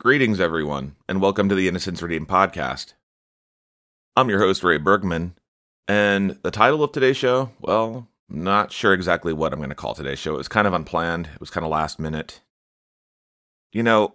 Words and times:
Greetings, 0.00 0.38
everyone, 0.38 0.94
and 1.08 1.20
welcome 1.20 1.48
to 1.48 1.56
the 1.56 1.66
Innocence 1.66 2.00
Redeemed 2.00 2.28
podcast. 2.28 2.92
I'm 4.14 4.28
your 4.28 4.38
host, 4.38 4.62
Ray 4.62 4.78
Bergman, 4.78 5.34
and 5.88 6.38
the 6.44 6.52
title 6.52 6.84
of 6.84 6.92
today's 6.92 7.16
show, 7.16 7.50
well, 7.60 8.06
not 8.28 8.70
sure 8.70 8.92
exactly 8.92 9.32
what 9.32 9.52
I'm 9.52 9.58
going 9.58 9.70
to 9.70 9.74
call 9.74 9.96
today's 9.96 10.20
show. 10.20 10.34
It 10.34 10.38
was 10.38 10.46
kind 10.46 10.68
of 10.68 10.72
unplanned, 10.72 11.30
it 11.34 11.40
was 11.40 11.50
kind 11.50 11.64
of 11.64 11.72
last 11.72 11.98
minute. 11.98 12.42
You 13.72 13.82
know, 13.82 14.14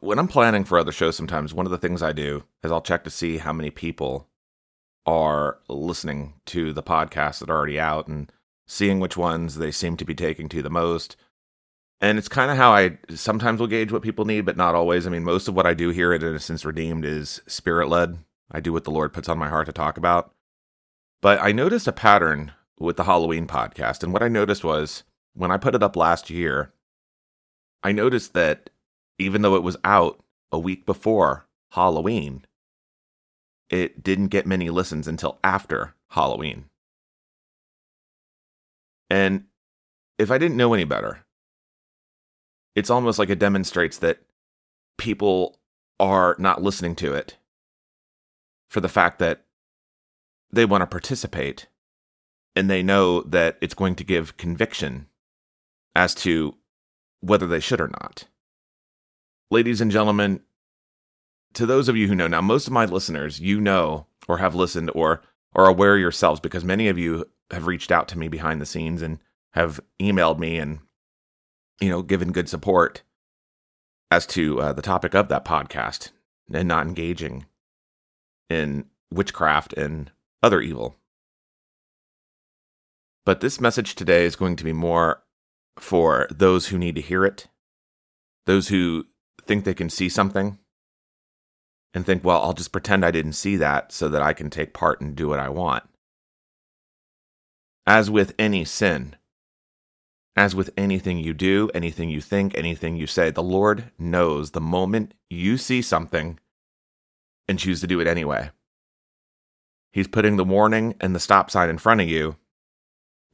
when 0.00 0.18
I'm 0.18 0.28
planning 0.28 0.64
for 0.64 0.78
other 0.78 0.92
shows, 0.92 1.14
sometimes 1.14 1.52
one 1.52 1.66
of 1.66 1.72
the 1.72 1.76
things 1.76 2.02
I 2.02 2.14
do 2.14 2.44
is 2.64 2.72
I'll 2.72 2.80
check 2.80 3.04
to 3.04 3.10
see 3.10 3.36
how 3.36 3.52
many 3.52 3.68
people 3.68 4.28
are 5.04 5.58
listening 5.68 6.40
to 6.46 6.72
the 6.72 6.82
podcasts 6.82 7.40
that 7.40 7.50
are 7.50 7.56
already 7.58 7.78
out 7.78 8.08
and 8.08 8.32
seeing 8.66 8.98
which 9.00 9.18
ones 9.18 9.56
they 9.56 9.72
seem 9.72 9.98
to 9.98 10.06
be 10.06 10.14
taking 10.14 10.48
to 10.48 10.62
the 10.62 10.70
most 10.70 11.16
and 12.00 12.18
it's 12.18 12.28
kind 12.28 12.50
of 12.50 12.56
how 12.56 12.72
I 12.72 12.98
sometimes 13.14 13.58
will 13.58 13.66
gauge 13.66 13.90
what 13.90 14.02
people 14.02 14.24
need, 14.24 14.42
but 14.42 14.56
not 14.56 14.74
always. 14.74 15.06
I 15.06 15.10
mean, 15.10 15.24
most 15.24 15.48
of 15.48 15.54
what 15.54 15.66
I 15.66 15.74
do 15.74 15.90
here 15.90 16.12
at 16.12 16.22
Innocence 16.22 16.64
Redeemed 16.64 17.04
is 17.04 17.40
spirit 17.46 17.88
led. 17.88 18.18
I 18.50 18.60
do 18.60 18.72
what 18.72 18.84
the 18.84 18.90
Lord 18.90 19.12
puts 19.12 19.28
on 19.28 19.38
my 19.38 19.48
heart 19.48 19.66
to 19.66 19.72
talk 19.72 19.96
about. 19.96 20.32
But 21.22 21.40
I 21.40 21.52
noticed 21.52 21.88
a 21.88 21.92
pattern 21.92 22.52
with 22.78 22.96
the 22.96 23.04
Halloween 23.04 23.46
podcast. 23.46 24.02
And 24.02 24.12
what 24.12 24.22
I 24.22 24.28
noticed 24.28 24.62
was 24.62 25.04
when 25.32 25.50
I 25.50 25.56
put 25.56 25.74
it 25.74 25.82
up 25.82 25.96
last 25.96 26.30
year, 26.30 26.72
I 27.82 27.92
noticed 27.92 28.34
that 28.34 28.70
even 29.18 29.42
though 29.42 29.56
it 29.56 29.62
was 29.62 29.76
out 29.82 30.22
a 30.52 30.58
week 30.58 30.84
before 30.84 31.46
Halloween, 31.72 32.44
it 33.70 34.02
didn't 34.02 34.28
get 34.28 34.46
many 34.46 34.70
listens 34.70 35.08
until 35.08 35.38
after 35.42 35.94
Halloween. 36.10 36.66
And 39.08 39.44
if 40.18 40.30
I 40.30 40.38
didn't 40.38 40.56
know 40.56 40.74
any 40.74 40.84
better, 40.84 41.25
it's 42.76 42.90
almost 42.90 43.18
like 43.18 43.30
it 43.30 43.38
demonstrates 43.38 43.98
that 43.98 44.18
people 44.98 45.58
are 45.98 46.36
not 46.38 46.62
listening 46.62 46.94
to 46.94 47.14
it 47.14 47.36
for 48.68 48.80
the 48.80 48.88
fact 48.88 49.18
that 49.18 49.44
they 50.52 50.66
want 50.66 50.82
to 50.82 50.86
participate 50.86 51.66
and 52.54 52.70
they 52.70 52.82
know 52.82 53.22
that 53.22 53.56
it's 53.60 53.74
going 53.74 53.94
to 53.94 54.04
give 54.04 54.36
conviction 54.36 55.06
as 55.94 56.14
to 56.14 56.54
whether 57.20 57.46
they 57.46 57.60
should 57.60 57.80
or 57.80 57.88
not. 57.88 58.24
Ladies 59.50 59.80
and 59.80 59.90
gentlemen, 59.90 60.40
to 61.54 61.64
those 61.66 61.88
of 61.88 61.96
you 61.96 62.08
who 62.08 62.14
know 62.14 62.26
now, 62.26 62.42
most 62.42 62.66
of 62.66 62.72
my 62.72 62.84
listeners, 62.84 63.40
you 63.40 63.60
know 63.60 64.06
or 64.28 64.38
have 64.38 64.54
listened 64.54 64.90
or 64.94 65.22
are 65.54 65.66
aware 65.66 65.96
yourselves 65.96 66.40
because 66.40 66.64
many 66.64 66.88
of 66.88 66.98
you 66.98 67.24
have 67.50 67.66
reached 67.66 67.90
out 67.90 68.08
to 68.08 68.18
me 68.18 68.28
behind 68.28 68.60
the 68.60 68.66
scenes 68.66 69.00
and 69.00 69.18
have 69.52 69.80
emailed 70.00 70.38
me 70.38 70.58
and 70.58 70.80
you 71.80 71.88
know, 71.88 72.02
given 72.02 72.32
good 72.32 72.48
support 72.48 73.02
as 74.10 74.26
to 74.26 74.60
uh, 74.60 74.72
the 74.72 74.82
topic 74.82 75.14
of 75.14 75.28
that 75.28 75.44
podcast 75.44 76.10
and 76.52 76.68
not 76.68 76.86
engaging 76.86 77.46
in 78.48 78.86
witchcraft 79.10 79.72
and 79.72 80.10
other 80.42 80.60
evil. 80.60 80.96
But 83.24 83.40
this 83.40 83.60
message 83.60 83.94
today 83.94 84.24
is 84.24 84.36
going 84.36 84.56
to 84.56 84.64
be 84.64 84.72
more 84.72 85.22
for 85.78 86.28
those 86.30 86.68
who 86.68 86.78
need 86.78 86.94
to 86.94 87.00
hear 87.00 87.24
it, 87.24 87.48
those 88.46 88.68
who 88.68 89.06
think 89.42 89.64
they 89.64 89.74
can 89.74 89.90
see 89.90 90.08
something 90.08 90.58
and 91.92 92.06
think, 92.06 92.24
well, 92.24 92.42
I'll 92.42 92.52
just 92.52 92.72
pretend 92.72 93.04
I 93.04 93.10
didn't 93.10 93.32
see 93.32 93.56
that 93.56 93.90
so 93.90 94.08
that 94.08 94.22
I 94.22 94.32
can 94.32 94.50
take 94.50 94.74
part 94.74 95.00
and 95.00 95.16
do 95.16 95.28
what 95.28 95.40
I 95.40 95.48
want. 95.48 95.84
As 97.86 98.10
with 98.10 98.34
any 98.38 98.64
sin, 98.64 99.16
as 100.36 100.54
with 100.54 100.70
anything 100.76 101.18
you 101.18 101.32
do, 101.32 101.70
anything 101.74 102.10
you 102.10 102.20
think, 102.20 102.56
anything 102.56 102.96
you 102.96 103.06
say, 103.06 103.30
the 103.30 103.42
Lord 103.42 103.90
knows 103.98 104.50
the 104.50 104.60
moment 104.60 105.14
you 105.30 105.56
see 105.56 105.80
something 105.80 106.38
and 107.48 107.58
choose 107.58 107.80
to 107.80 107.86
do 107.86 108.00
it 108.00 108.06
anyway. 108.06 108.50
He's 109.92 110.08
putting 110.08 110.36
the 110.36 110.44
warning 110.44 110.94
and 111.00 111.14
the 111.14 111.20
stop 111.20 111.50
sign 111.50 111.70
in 111.70 111.78
front 111.78 112.02
of 112.02 112.08
you, 112.08 112.36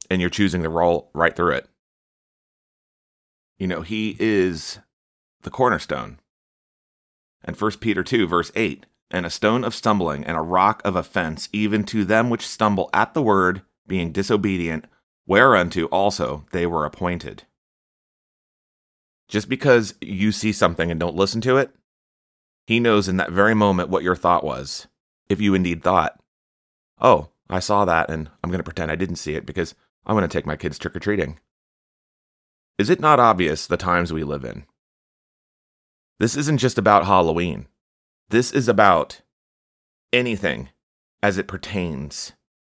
and 0.09 0.21
you're 0.21 0.29
choosing 0.29 0.63
to 0.63 0.69
roll 0.69 1.11
right 1.13 1.35
through 1.35 1.55
it. 1.55 1.67
You 3.57 3.67
know, 3.67 3.81
He 3.81 4.15
is 4.19 4.79
the 5.41 5.51
cornerstone. 5.51 6.19
And 7.43 7.59
1 7.59 7.71
Peter 7.81 8.03
2, 8.03 8.27
verse 8.27 8.51
8 8.55 8.85
and 9.13 9.27
a 9.27 9.29
stone 9.29 9.63
of 9.63 9.75
stumbling 9.75 10.25
and 10.25 10.35
a 10.35 10.41
rock 10.41 10.81
of 10.83 10.95
offense, 10.95 11.47
even 11.53 11.83
to 11.85 12.03
them 12.03 12.29
which 12.31 12.47
stumble 12.47 12.89
at 12.91 13.13
the 13.13 13.21
word, 13.21 13.61
being 13.87 14.11
disobedient, 14.11 14.85
whereunto 15.25 15.85
also 15.85 16.45
they 16.51 16.65
were 16.65 16.85
appointed. 16.85 17.43
Just 19.27 19.49
because 19.49 19.95
you 20.01 20.31
see 20.31 20.51
something 20.51 20.91
and 20.91 20.99
don't 20.99 21.15
listen 21.15 21.41
to 21.41 21.57
it, 21.57 21.71
he 22.67 22.79
knows 22.79 23.07
in 23.07 23.17
that 23.17 23.31
very 23.31 23.53
moment 23.53 23.89
what 23.89 24.03
your 24.03 24.15
thought 24.15 24.43
was, 24.43 24.87
if 25.29 25.41
you 25.41 25.53
indeed 25.53 25.83
thought, 25.83 26.19
oh, 27.01 27.29
I 27.49 27.59
saw 27.59 27.85
that 27.85 28.09
and 28.09 28.29
I'm 28.43 28.49
going 28.49 28.59
to 28.59 28.63
pretend 28.63 28.91
I 28.91 28.95
didn't 28.95 29.17
see 29.17 29.35
it 29.35 29.45
because 29.45 29.75
I'm 30.05 30.15
going 30.15 30.27
to 30.27 30.33
take 30.33 30.45
my 30.45 30.55
kids 30.55 30.77
trick 30.77 30.95
or 30.95 30.99
treating. 30.99 31.39
Is 32.77 32.89
it 32.89 32.99
not 32.99 33.19
obvious 33.19 33.67
the 33.67 33.77
times 33.77 34.11
we 34.11 34.23
live 34.23 34.43
in? 34.43 34.65
This 36.19 36.35
isn't 36.37 36.57
just 36.57 36.77
about 36.77 37.05
Halloween. 37.05 37.67
This 38.29 38.51
is 38.51 38.67
about 38.67 39.21
anything 40.11 40.69
as 41.21 41.37
it 41.37 41.47
pertains 41.47 42.33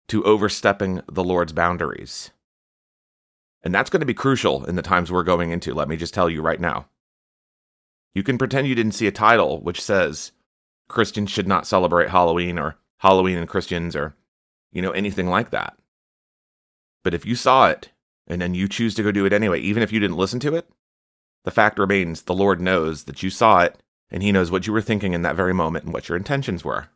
to 0.07 0.23
overstepping 0.23 1.01
the 1.11 1.23
Lord's 1.23 1.53
boundaries. 1.53 2.31
And 3.63 3.73
that's 3.73 3.89
going 3.89 4.01
to 4.01 4.05
be 4.05 4.13
crucial 4.13 4.65
in 4.65 4.75
the 4.75 4.81
times 4.81 5.11
we're 5.11 5.23
going 5.23 5.51
into, 5.51 5.73
let 5.73 5.87
me 5.87 5.95
just 5.95 6.13
tell 6.13 6.29
you 6.29 6.41
right 6.41 6.59
now. 6.59 6.87
You 8.13 8.23
can 8.23 8.37
pretend 8.37 8.67
you 8.67 8.75
didn't 8.75 8.91
see 8.91 9.07
a 9.07 9.11
title 9.11 9.61
which 9.61 9.81
says 9.81 10.33
Christians 10.87 11.31
should 11.31 11.47
not 11.47 11.65
celebrate 11.65 12.09
Halloween 12.09 12.59
or 12.59 12.77
Halloween 12.97 13.37
and 13.37 13.47
Christians 13.47 13.95
or, 13.95 14.15
you 14.71 14.81
know, 14.81 14.91
anything 14.91 15.27
like 15.27 15.51
that. 15.51 15.77
But 17.03 17.13
if 17.13 17.25
you 17.25 17.35
saw 17.35 17.69
it 17.69 17.89
and 18.27 18.41
then 18.41 18.53
you 18.53 18.67
choose 18.67 18.95
to 18.95 19.03
go 19.03 19.11
do 19.11 19.25
it 19.25 19.33
anyway, 19.33 19.59
even 19.61 19.81
if 19.81 19.91
you 19.91 19.99
didn't 19.99 20.17
listen 20.17 20.39
to 20.41 20.55
it, 20.55 20.69
the 21.43 21.51
fact 21.51 21.79
remains 21.79 22.23
the 22.23 22.33
Lord 22.33 22.61
knows 22.61 23.05
that 23.05 23.23
you 23.23 23.29
saw 23.29 23.61
it 23.61 23.81
and 24.09 24.21
he 24.21 24.31
knows 24.31 24.51
what 24.51 24.67
you 24.67 24.73
were 24.73 24.81
thinking 24.81 25.13
in 25.13 25.23
that 25.23 25.35
very 25.35 25.53
moment 25.53 25.85
and 25.85 25.93
what 25.93 26.07
your 26.07 26.17
intentions 26.17 26.63
were. 26.63 26.89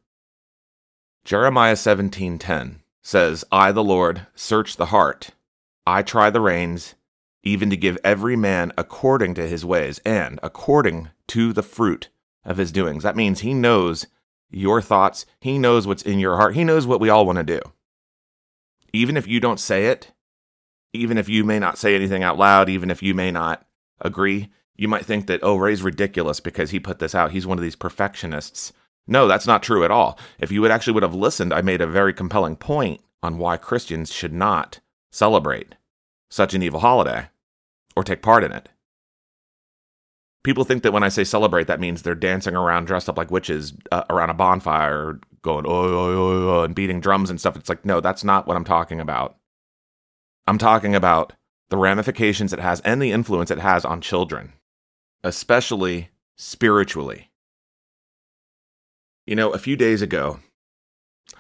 Jeremiah 1.26 1.76
17:10 1.76 2.82
says, 3.02 3.44
"I 3.52 3.72
the 3.72 3.84
Lord 3.84 4.28
search 4.36 4.78
the 4.78 4.88
heart 4.88 5.32
I 5.88 6.04
try 6.04 6.30
the 6.30 6.42
reins, 6.42 6.96
even 7.44 7.70
to 7.70 7.78
give 7.78 7.98
every 8.04 8.36
man 8.36 8.74
according 8.78 9.36
to 9.36 9.48
his 9.48 9.64
ways 9.64 10.00
and 10.00 10.38
according 10.44 11.12
to 11.28 11.54
the 11.54 11.64
fruit 11.64 12.10
of 12.44 12.58
his 12.58 12.74
doings. 12.74 13.04
That 13.04 13.16
means 13.16 13.40
he 13.40 13.54
knows 13.54 14.06
your 14.50 14.82
thoughts, 14.82 15.26
he 15.40 15.58
knows 15.58 15.88
what's 15.88 16.04
in 16.04 16.20
your 16.20 16.36
heart, 16.36 16.56
he 16.56 16.66
knows 16.66 16.86
what 16.86 17.00
we 17.00 17.08
all 17.08 17.26
want 17.26 17.38
to 17.38 17.44
do. 17.46 17.62
Even 18.92 19.16
if 19.16 19.28
you 19.28 19.40
don't 19.40 19.62
say 19.62 19.86
it, 19.86 20.12
even 20.92 21.18
if 21.18 21.30
you 21.30 21.46
may 21.46 21.58
not 21.58 21.78
say 21.78 21.96
anything 21.96 22.22
out 22.22 22.38
loud, 22.38 22.68
even 22.68 22.92
if 22.92 23.02
you 23.02 23.14
may 23.14 23.32
not 23.32 23.66
agree, 24.02 24.50
you 24.76 24.90
might 24.90 25.06
think 25.06 25.28
that, 25.28 25.40
oh, 25.42 25.56
Ray's 25.56 25.84
ridiculous 25.84 26.42
because 26.42 26.72
he 26.72 26.82
put 26.82 27.00
this 27.00 27.16
out. 27.16 27.32
He's 27.32 27.48
one 27.48 27.58
of 27.58 27.64
these 27.64 27.78
perfectionists. 27.78 28.74
No, 29.08 29.26
that's 29.26 29.48
not 29.48 29.64
true 29.64 29.86
at 29.86 29.92
all. 29.92 30.20
If 30.38 30.52
you 30.52 30.62
would 30.62 30.72
actually 30.72 30.96
would 30.96 31.04
have 31.04 31.16
listened, 31.16 31.54
I 31.54 31.62
made 31.62 31.80
a 31.80 31.88
very 31.88 32.12
compelling 32.12 32.58
point 32.58 33.00
on 33.24 33.38
why 33.38 33.56
Christians 33.56 34.12
should 34.12 34.34
not 34.34 34.82
celebrate 35.12 35.76
such 36.30 36.54
an 36.54 36.64
evil 36.64 36.80
holiday 36.80 37.30
or 37.96 38.04
take 38.04 38.22
part 38.22 38.44
in 38.44 38.52
it. 38.52 38.70
People 40.44 40.64
think 40.64 40.84
that 40.84 40.94
when 40.94 41.04
I 41.04 41.10
say 41.10 41.24
celebrate, 41.24 41.68
that 41.68 41.80
means 41.80 42.02
they're 42.02 42.16
dancing 42.16 42.56
around 42.56 42.86
dressed 42.86 43.10
up 43.10 43.18
like 43.18 43.32
witches 43.32 43.74
uh, 43.92 44.04
around 44.10 44.30
a 44.30 44.34
bonfire, 44.34 45.20
going 45.42 45.66
oi, 45.66 45.70
oi, 45.70 46.14
oi, 46.16 46.60
oi, 46.60 46.64
and 46.64 46.76
beating 46.76 47.02
drums 47.02 47.30
and 47.30 47.40
stuff. 47.40 47.58
It's 47.58 47.70
like, 47.70 47.84
no, 47.84 48.00
that's 48.00 48.24
not 48.24 48.48
what 48.48 48.56
I'm 48.56 48.64
talking 48.64 49.00
about. 49.00 49.38
I'm 50.46 50.58
talking 50.58 50.96
about 50.96 51.34
the 51.70 51.78
ramifications 51.78 52.54
it 52.54 52.60
has 52.60 52.80
and 52.82 53.02
the 53.02 53.12
influence 53.12 53.52
it 53.52 53.60
has 53.60 53.84
on 53.84 54.00
children, 54.00 54.54
especially 55.24 56.10
spiritually. 56.38 57.32
You 59.26 59.36
know, 59.36 59.52
a 59.52 59.60
few 59.60 59.76
days 59.76 60.02
ago, 60.02 60.40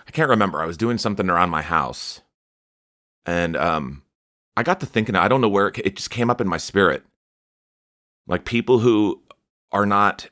I 0.05 0.11
can't 0.11 0.29
remember, 0.29 0.61
I 0.61 0.65
was 0.65 0.75
doing 0.75 0.97
something 0.97 1.29
around 1.29 1.49
my 1.49 1.61
house 1.61 2.21
and 3.25 3.55
um, 3.55 4.03
I 4.57 4.63
got 4.63 4.79
to 4.79 4.87
thinking, 4.87 5.15
I 5.15 5.27
don't 5.27 5.39
know 5.39 5.47
where 5.47 5.67
it, 5.67 5.77
it 5.77 5.95
just 5.95 6.09
came 6.09 6.31
up 6.31 6.41
in 6.41 6.47
my 6.47 6.57
spirit. 6.57 7.03
Like 8.25 8.43
people 8.43 8.79
who 8.79 9.21
are 9.71 9.85
not 9.85 10.31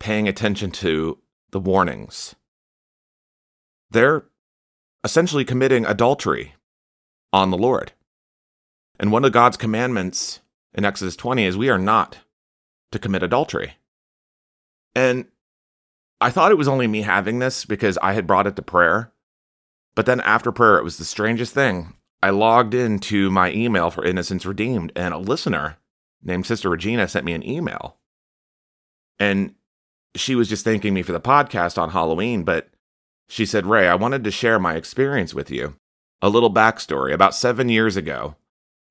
paying 0.00 0.26
attention 0.26 0.72
to 0.72 1.18
the 1.52 1.60
warnings, 1.60 2.34
they're 3.92 4.24
essentially 5.04 5.44
committing 5.44 5.86
adultery 5.86 6.54
on 7.32 7.50
the 7.50 7.56
Lord. 7.56 7.92
And 8.98 9.12
one 9.12 9.24
of 9.24 9.30
God's 9.30 9.56
commandments 9.56 10.40
in 10.74 10.84
Exodus 10.84 11.14
20 11.14 11.44
is 11.44 11.56
we 11.56 11.70
are 11.70 11.78
not 11.78 12.18
to 12.90 12.98
commit 12.98 13.22
adultery. 13.22 13.74
And 14.96 15.26
I 16.20 16.30
thought 16.30 16.50
it 16.50 16.58
was 16.58 16.68
only 16.68 16.88
me 16.88 17.02
having 17.02 17.38
this 17.38 17.64
because 17.64 17.98
I 18.02 18.14
had 18.14 18.26
brought 18.26 18.48
it 18.48 18.56
to 18.56 18.62
prayer. 18.62 19.12
But 19.94 20.06
then 20.06 20.20
after 20.22 20.50
prayer, 20.50 20.76
it 20.76 20.84
was 20.84 20.98
the 20.98 21.04
strangest 21.04 21.54
thing. 21.54 21.94
I 22.24 22.30
logged 22.30 22.72
into 22.72 23.30
my 23.30 23.52
email 23.52 23.90
for 23.90 24.02
Innocence 24.02 24.46
Redeemed, 24.46 24.92
and 24.96 25.12
a 25.12 25.18
listener 25.18 25.76
named 26.22 26.46
Sister 26.46 26.70
Regina 26.70 27.06
sent 27.06 27.26
me 27.26 27.34
an 27.34 27.46
email. 27.46 27.98
And 29.18 29.56
she 30.16 30.34
was 30.34 30.48
just 30.48 30.64
thanking 30.64 30.94
me 30.94 31.02
for 31.02 31.12
the 31.12 31.20
podcast 31.20 31.76
on 31.76 31.90
Halloween, 31.90 32.42
but 32.42 32.70
she 33.28 33.44
said, 33.44 33.66
Ray, 33.66 33.86
I 33.86 33.94
wanted 33.96 34.24
to 34.24 34.30
share 34.30 34.58
my 34.58 34.74
experience 34.74 35.34
with 35.34 35.50
you. 35.50 35.76
A 36.22 36.30
little 36.30 36.50
backstory. 36.50 37.12
About 37.12 37.34
seven 37.34 37.68
years 37.68 37.94
ago, 37.94 38.36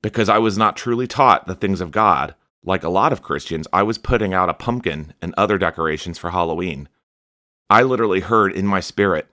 because 0.03 0.29
I 0.29 0.38
was 0.38 0.56
not 0.56 0.77
truly 0.77 1.07
taught 1.07 1.47
the 1.47 1.56
things 1.56 1.81
of 1.81 1.89
God, 1.89 2.36
like 2.63 2.83
a 2.83 2.89
lot 2.89 3.12
of 3.12 3.24
Christians, 3.24 3.68
I 3.74 3.81
was 3.81 3.97
putting 3.97 4.36
out 4.36 4.50
a 4.50 4.53
pumpkin 4.53 5.15
and 5.24 5.33
other 5.36 5.57
decorations 5.57 6.19
for 6.19 6.29
Halloween. 6.29 6.88
I 7.68 7.81
literally 7.81 8.19
heard 8.19 8.53
in 8.53 8.68
my 8.68 8.79
spirit, 8.79 9.27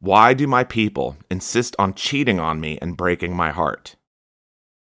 Why 0.00 0.34
do 0.34 0.46
my 0.46 0.62
people 0.62 1.16
insist 1.30 1.74
on 1.78 1.94
cheating 1.94 2.38
on 2.38 2.60
me 2.60 2.78
and 2.82 2.96
breaking 2.96 3.34
my 3.34 3.50
heart? 3.50 3.96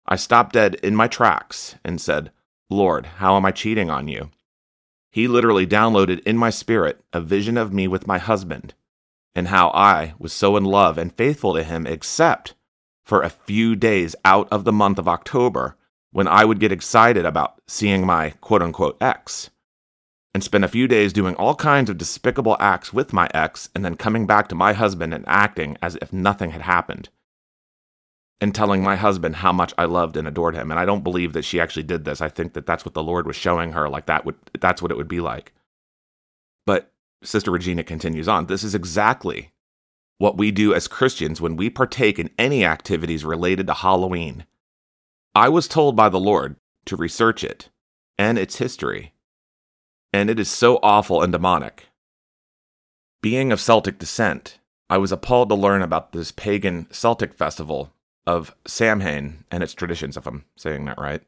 I 0.06 0.16
stopped 0.16 0.54
dead 0.54 0.74
in 0.76 0.96
my 0.96 1.06
tracks 1.06 1.76
and 1.84 2.00
said, 2.00 2.32
Lord, 2.68 3.06
how 3.06 3.36
am 3.36 3.44
I 3.44 3.52
cheating 3.52 3.90
on 3.90 4.08
you? 4.08 4.30
He 5.10 5.28
literally 5.28 5.66
downloaded 5.66 6.20
in 6.20 6.36
my 6.36 6.50
spirit 6.50 7.00
a 7.12 7.20
vision 7.20 7.56
of 7.56 7.72
me 7.72 7.86
with 7.86 8.06
my 8.06 8.18
husband 8.18 8.74
and 9.34 9.48
how 9.48 9.68
I 9.70 10.14
was 10.18 10.32
so 10.32 10.56
in 10.56 10.64
love 10.64 10.98
and 10.98 11.14
faithful 11.14 11.54
to 11.54 11.62
him, 11.62 11.86
except 11.86 12.54
for 13.04 13.22
a 13.22 13.30
few 13.30 13.76
days 13.76 14.16
out 14.24 14.48
of 14.50 14.64
the 14.64 14.72
month 14.72 14.98
of 14.98 15.08
October 15.08 15.76
when 16.10 16.26
I 16.26 16.44
would 16.44 16.58
get 16.58 16.72
excited 16.72 17.24
about 17.24 17.60
seeing 17.68 18.04
my 18.04 18.30
quote 18.40 18.62
unquote 18.62 18.96
ex 19.00 19.50
and 20.38 20.44
spend 20.44 20.64
a 20.64 20.69
few 20.69 20.87
days 20.87 21.12
doing 21.12 21.35
all 21.35 21.56
kinds 21.56 21.90
of 21.90 21.99
despicable 21.99 22.56
acts 22.61 22.93
with 22.93 23.12
my 23.12 23.29
ex 23.35 23.70
and 23.75 23.85
then 23.85 23.96
coming 23.96 24.25
back 24.25 24.46
to 24.46 24.55
my 24.55 24.73
husband 24.73 25.12
and 25.12 25.25
acting 25.26 25.76
as 25.82 25.96
if 25.96 26.12
nothing 26.12 26.50
had 26.50 26.62
happened 26.62 27.08
and 28.40 28.55
telling 28.55 28.81
my 28.81 28.94
husband 28.94 29.35
how 29.35 29.52
much 29.52 29.75
I 29.76 29.87
loved 29.87 30.17
and 30.17 30.29
adored 30.29 30.55
him. 30.55 30.70
And 30.70 30.79
I 30.79 30.85
don't 30.85 31.02
believe 31.02 31.32
that 31.32 31.44
she 31.44 31.58
actually 31.58 31.82
did 31.82 32.05
this. 32.05 32.20
I 32.20 32.29
think 32.29 32.52
that 32.52 32.67
that's 32.67 32.85
what 32.85 32.94
the 32.94 33.02
Lord 33.02 33.26
was 33.26 33.35
showing 33.35 33.73
her, 33.73 33.88
like 33.88 34.06
that 34.06 34.25
would 34.25 34.37
that's 34.61 34.81
what 34.81 34.93
it 34.93 34.96
would 34.96 35.08
be 35.08 35.19
like. 35.19 35.52
But 36.64 36.93
Sister 37.25 37.50
Regina 37.50 37.82
continues 37.82 38.29
on. 38.29 38.46
This 38.46 38.62
is 38.62 38.76
exactly 38.76 39.50
what 40.19 40.37
we 40.38 40.52
do 40.52 40.73
as 40.73 40.87
Christians 40.87 41.40
when 41.40 41.56
we 41.56 41.69
partake 41.69 42.17
in 42.17 42.31
any 42.38 42.64
activities 42.64 43.25
related 43.25 43.67
to 43.67 43.75
Halloween. 43.75 44.46
I 45.35 45.49
was 45.49 45.67
told 45.67 45.96
by 45.96 46.08
the 46.08 46.20
Lord 46.20 46.55
to 46.87 46.94
research 46.94 47.43
it 47.43 47.70
and 48.17 48.38
its 48.38 48.58
history, 48.58 49.14
and 50.18 50.28
it 50.28 50.40
is 50.40 50.50
so 50.50 50.80
awful 50.82 51.22
and 51.22 51.32
demonic. 51.32 51.86
Being 53.22 53.52
of 53.52 53.60
Celtic 53.60 53.98
descent, 53.98 54.58
I 54.90 54.98
was 54.98 55.12
appalled 55.12 55.48
to 55.50 55.54
learn 55.54 55.80
about 55.80 56.10
this 56.12 56.32
pagan 56.32 56.88
Celtic 56.90 57.34
festival 57.34 57.92
of 58.26 58.54
Samhain 58.66 59.44
and 59.50 59.62
its 59.62 59.74
traditions, 59.74 60.16
if 60.16 60.26
I'm 60.26 60.44
saying 60.56 60.86
that 60.86 60.98
right. 60.98 61.22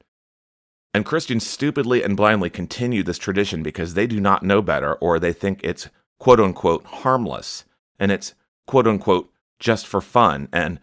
And 0.93 1.05
Christians 1.05 1.47
stupidly 1.47 2.03
and 2.03 2.17
blindly 2.17 2.51
continue 2.51 3.05
this 3.05 3.19
tradition 3.19 3.63
because 3.63 3.95
they 3.95 4.09
do 4.09 4.19
not 4.19 4.43
know 4.43 4.61
better 4.61 4.95
or 4.95 5.21
they 5.21 5.33
think 5.33 5.61
it's 5.63 5.89
quote 6.19 6.41
unquote 6.41 6.85
harmless 6.85 7.65
and 7.99 8.11
it's 8.11 8.35
quote 8.67 8.89
unquote 8.89 9.33
just 9.61 9.87
for 9.87 10.01
fun 10.01 10.49
and 10.53 10.81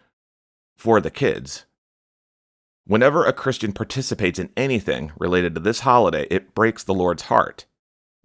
for 0.78 1.00
the 1.02 1.10
kids. 1.10 1.66
Whenever 2.86 3.26
a 3.26 3.34
Christian 3.34 3.74
participates 3.74 4.38
in 4.38 4.48
anything 4.56 5.12
related 5.18 5.54
to 5.54 5.60
this 5.60 5.80
holiday, 5.80 6.26
it 6.30 6.54
breaks 6.54 6.82
the 6.82 6.94
Lord's 6.94 7.24
heart. 7.24 7.66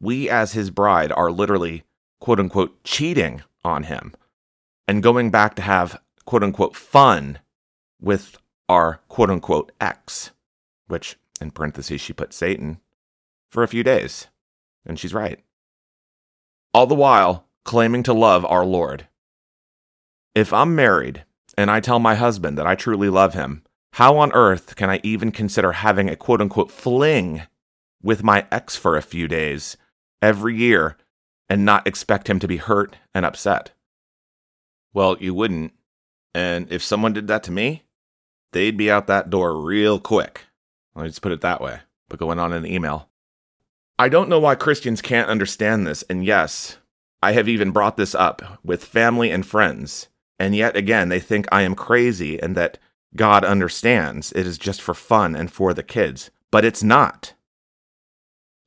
We, 0.03 0.29
as 0.29 0.51
his 0.51 0.69
bride, 0.69 1.13
are 1.13 1.31
literally 1.31 1.85
quote 2.19 2.37
unquote 2.37 2.83
cheating 2.83 3.41
on 3.63 3.83
him 3.83 4.13
and 4.85 5.01
going 5.01 5.31
back 5.31 5.55
to 5.55 5.61
have 5.61 6.01
quote 6.25 6.43
unquote 6.43 6.75
fun 6.75 7.39
with 8.01 8.37
our 8.67 8.99
quote 9.07 9.29
unquote 9.29 9.71
ex, 9.79 10.31
which 10.87 11.15
in 11.39 11.51
parentheses 11.51 12.01
she 12.01 12.11
put 12.11 12.33
Satan, 12.33 12.81
for 13.49 13.63
a 13.63 13.67
few 13.69 13.81
days. 13.81 14.27
And 14.85 14.99
she's 14.99 15.13
right. 15.13 15.39
All 16.73 16.85
the 16.85 16.95
while 16.95 17.47
claiming 17.63 18.03
to 18.03 18.13
love 18.13 18.43
our 18.43 18.65
Lord. 18.65 19.07
If 20.35 20.51
I'm 20.51 20.75
married 20.75 21.23
and 21.57 21.71
I 21.71 21.79
tell 21.79 21.99
my 21.99 22.15
husband 22.15 22.57
that 22.57 22.67
I 22.67 22.75
truly 22.75 23.07
love 23.07 23.35
him, 23.35 23.63
how 23.93 24.17
on 24.17 24.33
earth 24.33 24.75
can 24.75 24.89
I 24.89 24.99
even 25.01 25.31
consider 25.31 25.71
having 25.71 26.09
a 26.09 26.17
quote 26.17 26.41
unquote 26.41 26.71
fling 26.71 27.43
with 28.01 28.21
my 28.21 28.45
ex 28.51 28.75
for 28.75 28.97
a 28.97 29.01
few 29.01 29.29
days 29.29 29.77
every 30.23 30.55
year 30.55 30.97
and 31.49 31.65
not 31.65 31.85
expect 31.85 32.29
him 32.29 32.39
to 32.39 32.47
be 32.47 32.57
hurt 32.57 32.95
and 33.13 33.25
upset? 33.25 33.71
Well, 34.93 35.17
you 35.19 35.33
wouldn't. 35.33 35.73
And 36.33 36.71
if 36.71 36.81
someone 36.81 37.13
did 37.13 37.27
that 37.27 37.43
to 37.43 37.51
me, 37.51 37.83
they'd 38.53 38.77
be 38.77 38.89
out 38.89 39.05
that 39.07 39.29
door 39.29 39.59
real 39.59 39.99
quick. 39.99 40.45
Let 40.95 41.03
me 41.03 41.09
just 41.09 41.21
put 41.21 41.31
it 41.31 41.41
that 41.41 41.61
way. 41.61 41.79
But 42.09 42.19
going 42.19 42.39
on 42.39 42.53
in 42.53 42.63
the 42.63 42.73
email. 42.73 43.09
I 43.99 44.09
don't 44.09 44.29
know 44.29 44.39
why 44.39 44.55
Christians 44.55 45.01
can't 45.01 45.29
understand 45.29 45.85
this, 45.85 46.03
and 46.09 46.25
yes, 46.25 46.77
I 47.21 47.33
have 47.33 47.47
even 47.47 47.71
brought 47.71 47.95
this 47.95 48.15
up 48.15 48.59
with 48.63 48.83
family 48.83 49.29
and 49.29 49.45
friends, 49.45 50.07
and 50.39 50.55
yet 50.55 50.75
again, 50.75 51.09
they 51.09 51.19
think 51.19 51.47
I 51.51 51.61
am 51.61 51.75
crazy 51.75 52.41
and 52.41 52.55
that 52.55 52.79
God 53.15 53.45
understands 53.45 54.31
it 54.31 54.47
is 54.47 54.57
just 54.57 54.81
for 54.81 54.95
fun 54.95 55.35
and 55.35 55.51
for 55.51 55.75
the 55.75 55.83
kids, 55.83 56.31
but 56.49 56.65
it's 56.65 56.81
not. 56.81 57.33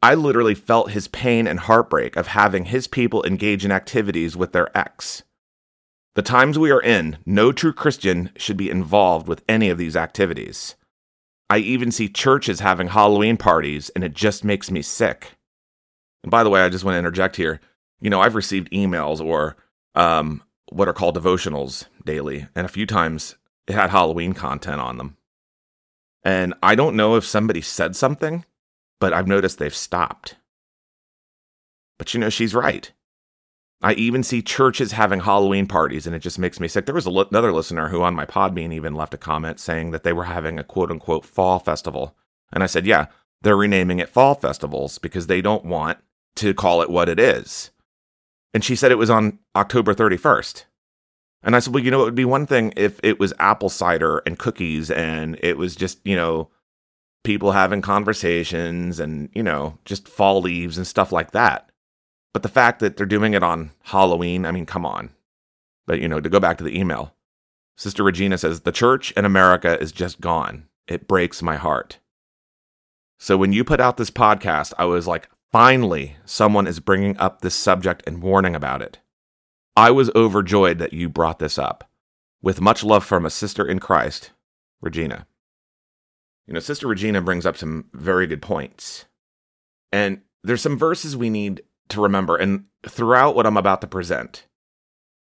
I 0.02 0.14
literally 0.14 0.54
felt 0.54 0.90
his 0.90 1.08
pain 1.08 1.46
and 1.46 1.60
heartbreak 1.60 2.16
of 2.16 2.28
having 2.28 2.66
his 2.66 2.87
people 2.87 3.25
engage 3.25 3.64
in 3.64 3.72
activities 3.72 4.37
with 4.37 4.52
their 4.52 4.76
ex. 4.76 5.22
The 6.14 6.22
times 6.22 6.58
we 6.58 6.70
are 6.70 6.81
in, 6.81 7.19
no 7.26 7.52
true 7.52 7.72
Christian 7.72 8.31
should 8.37 8.56
be 8.56 8.70
involved 8.70 9.28
with 9.28 9.44
any 9.48 9.69
of 9.69 9.78
these 9.78 9.96
activities. 9.96 10.75
I 11.48 11.58
even 11.58 11.93
see 11.93 12.08
churches 12.08 12.60
having 12.60 12.88
Halloween 12.88 13.37
parties, 13.37 13.90
and 13.90 14.02
it 14.02 14.14
just 14.14 14.44
makes 14.44 14.70
me 14.70 14.82
sick. 14.82 15.32
And 16.22 16.31
by 16.31 16.42
the 16.42 16.50
way, 16.50 16.62
I 16.62 16.69
just 16.69 16.84
want 16.84 16.94
to 16.94 16.99
interject 16.99 17.37
here. 17.37 17.60
You 18.00 18.10
know, 18.10 18.20
I've 18.20 18.34
received 18.34 18.70
emails 18.70 19.20
or 19.25 19.56
um, 19.94 20.42
what 20.70 20.88
are 20.88 20.92
called 20.92 21.16
devotionals 21.16 21.87
daily, 22.04 22.49
and 22.54 22.64
a 22.64 22.70
few 22.70 22.87
times 22.87 23.37
it 23.66 23.75
had 23.75 23.90
Halloween 23.90 24.32
content 24.32 24.81
on 24.81 24.99
them. 24.99 25.16
And 26.25 26.54
I 26.62 26.75
don't 26.75 26.96
know 26.96 27.14
if 27.16 27.25
somebody 27.25 27.60
said 27.60 27.94
something, 27.94 28.44
but 29.00 29.12
I've 29.12 29.28
noticed 29.28 29.58
they've 29.58 29.75
stopped. 29.75 30.37
But 31.98 32.12
you 32.14 32.20
know, 32.20 32.31
she's 32.31 32.54
right. 32.54 32.93
I 33.82 33.93
even 33.93 34.22
see 34.22 34.40
churches 34.40 34.93
having 34.93 35.20
Halloween 35.20 35.66
parties, 35.66 36.06
and 36.06 36.16
it 36.16 36.20
just 36.20 36.38
makes 36.38 36.58
me 36.58 36.69
sick. 36.69 36.87
There 36.87 36.94
was 36.94 37.06
li- 37.06 37.26
another 37.31 37.52
listener 37.52 37.88
who 37.88 38.02
on 38.02 38.14
my 38.14 38.25
Podbean 38.25 38.72
even 38.72 38.94
left 38.94 39.14
a 39.14 39.19
comment 39.19 39.60
saying 39.60 39.90
that 39.90 40.02
they 40.02 40.12
were 40.12 40.25
having 40.25 40.58
a 40.58 40.64
quote 40.64 40.90
unquote 40.90 41.25
fall 41.26 41.58
festival. 41.58 42.16
And 42.52 42.62
I 42.62 42.66
said, 42.66 42.87
yeah, 42.87 43.06
they're 43.43 43.56
renaming 43.56 43.98
it 43.98 44.08
fall 44.08 44.34
festivals 44.34 44.99
because 44.99 45.26
they 45.26 45.42
don't 45.42 45.64
want 45.64 45.99
to 46.37 46.54
call 46.54 46.81
it 46.81 46.90
what 46.90 47.08
it 47.08 47.20
is. 47.20 47.70
And 48.54 48.64
she 48.64 48.76
said 48.76 48.90
it 48.90 48.99
was 48.99 49.11
on 49.11 49.38
October 49.54 49.94
31st. 49.94 50.64
And 51.42 51.54
I 51.54 51.59
said, 51.59 51.75
well, 51.75 51.85
you 51.85 51.90
know, 51.90 52.00
it 52.00 52.04
would 52.04 52.14
be 52.14 52.25
one 52.25 52.47
thing 52.47 52.73
if 52.76 52.99
it 53.02 53.21
was 53.21 53.35
apple 53.38 53.68
cider 53.68 54.23
and 54.25 54.38
cookies 54.38 54.90
and 54.90 55.38
it 55.42 55.59
was 55.59 55.76
just, 55.76 55.99
you 56.04 56.16
know, 56.16 56.49
people 57.26 57.52
having 57.52 57.83
conversations 57.83 59.00
and, 59.00 59.28
you 59.35 59.42
know, 59.42 59.78
just 59.85 60.09
fall 60.09 60.40
leaves 60.40 60.78
and 60.78 60.87
stuff 60.87 61.11
like 61.11 61.33
that. 61.33 61.68
But 62.33 62.45
the 62.45 62.49
fact 62.49 62.78
that 62.78 62.97
they're 62.97 63.04
doing 63.04 63.35
it 63.35 63.42
on 63.42 63.73
Halloween, 63.83 64.47
I 64.47 64.52
mean, 64.52 64.64
come 64.64 64.87
on. 64.87 65.11
But, 65.87 66.00
you 66.00 66.09
know, 66.09 66.21
to 66.21 66.30
go 66.30 66.38
back 66.38 66.56
to 66.59 66.64
the 66.64 66.78
email, 66.78 67.14
Sister 67.76 68.04
Regina 68.04 68.38
says, 68.38 68.61
The 68.61 68.73
church 68.73 69.11
in 69.12 69.25
America 69.25 69.78
is 69.80 69.90
just 69.90 70.21
gone. 70.21 70.68
It 70.87 71.09
breaks 71.09 71.42
my 71.42 71.56
heart. 71.56 71.99
So 73.18 73.37
when 73.37 73.52
you 73.52 73.64
put 73.64 73.80
out 73.80 73.97
this 73.97 74.11
podcast, 74.11 74.73
I 74.78 74.85
was 74.85 75.09
like, 75.09 75.28
finally, 75.50 76.16
someone 76.25 76.66
is 76.66 76.80
bringing 76.80 77.18
up 77.18 77.40
this 77.40 77.54
subject 77.54 78.02
and 78.06 78.23
warning 78.23 78.54
about 78.54 78.83
it. 78.83 78.99
I 79.76 79.90
was 79.90 80.11
overjoyed 80.14 80.78
that 80.78 80.92
you 80.92 81.09
brought 81.09 81.38
this 81.40 81.59
up. 81.59 81.90
With 82.40 82.61
much 82.61 82.85
love 82.85 83.04
from 83.04 83.26
a 83.26 83.30
sister 83.30 83.66
in 83.66 83.80
Christ, 83.80 84.30
Regina. 84.80 85.26
You 86.47 86.55
know, 86.55 86.61
Sister 86.61 86.87
Regina 86.87 87.21
brings 87.21 87.45
up 87.45 87.57
some 87.57 87.87
very 87.93 88.26
good 88.26 88.43
points. 88.43 89.07
And 89.93 90.21
there's 90.45 90.62
some 90.62 90.79
verses 90.79 91.17
we 91.17 91.31
need 91.31 91.62
to 91.88 92.00
remember. 92.00 92.37
And 92.37 92.67
throughout 92.87 93.35
what 93.35 93.47
I'm 93.47 93.57
about 93.57 93.81
to 93.81 93.87
present, 93.87 94.47